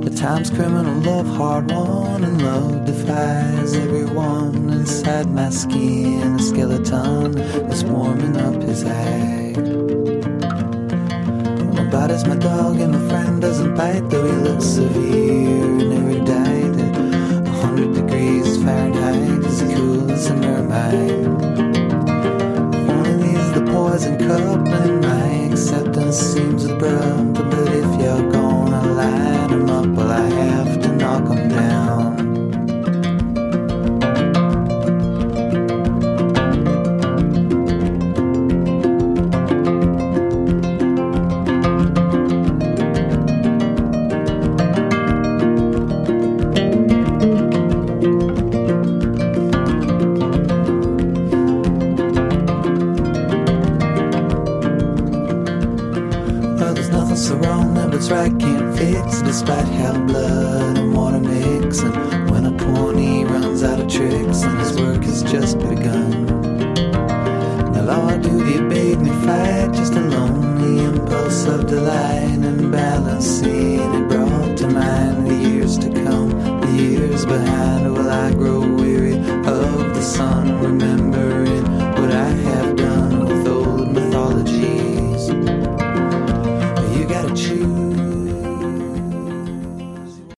The 0.00 0.10
time's 0.10 0.50
criminal, 0.50 0.94
love 1.02 1.28
hard 1.36 1.70
won, 1.70 2.24
and 2.24 2.42
love 2.42 2.84
defies 2.84 3.74
everyone. 3.74 4.68
Inside 4.70 5.30
my 5.30 5.50
skin, 5.50 6.34
a 6.34 6.42
skeleton 6.42 7.38
is 7.70 7.84
warming 7.84 8.36
up 8.36 8.60
his 8.62 8.84
eye. 8.84 9.54
My 11.76 11.84
body's 11.88 12.26
my 12.26 12.36
dog, 12.36 12.80
and 12.80 12.92
my 12.92 13.08
friend 13.08 13.40
doesn't 13.40 13.76
bite, 13.76 14.10
though 14.10 14.26
he 14.26 14.36
looks 14.48 14.64
severe. 14.64 15.79
Cool 20.20 20.26
as 20.26 20.30
a 20.30 20.34
mermaid. 20.34 21.26
Only 22.88 23.14
leaves 23.14 23.52
the 23.52 23.62
poison 23.72 24.18
cup, 24.18 24.68
and 24.68 25.00
my 25.00 25.50
acceptance 25.50 26.16
seems 26.18 26.64
abrupt. 26.64 27.34
But 27.34 27.68
if 27.68 28.00
you're 28.00 28.30
gonna 28.30 28.82
line 28.94 29.52
'em 29.52 29.70
up, 29.70 29.86
well, 29.86 30.10
I 30.10 30.29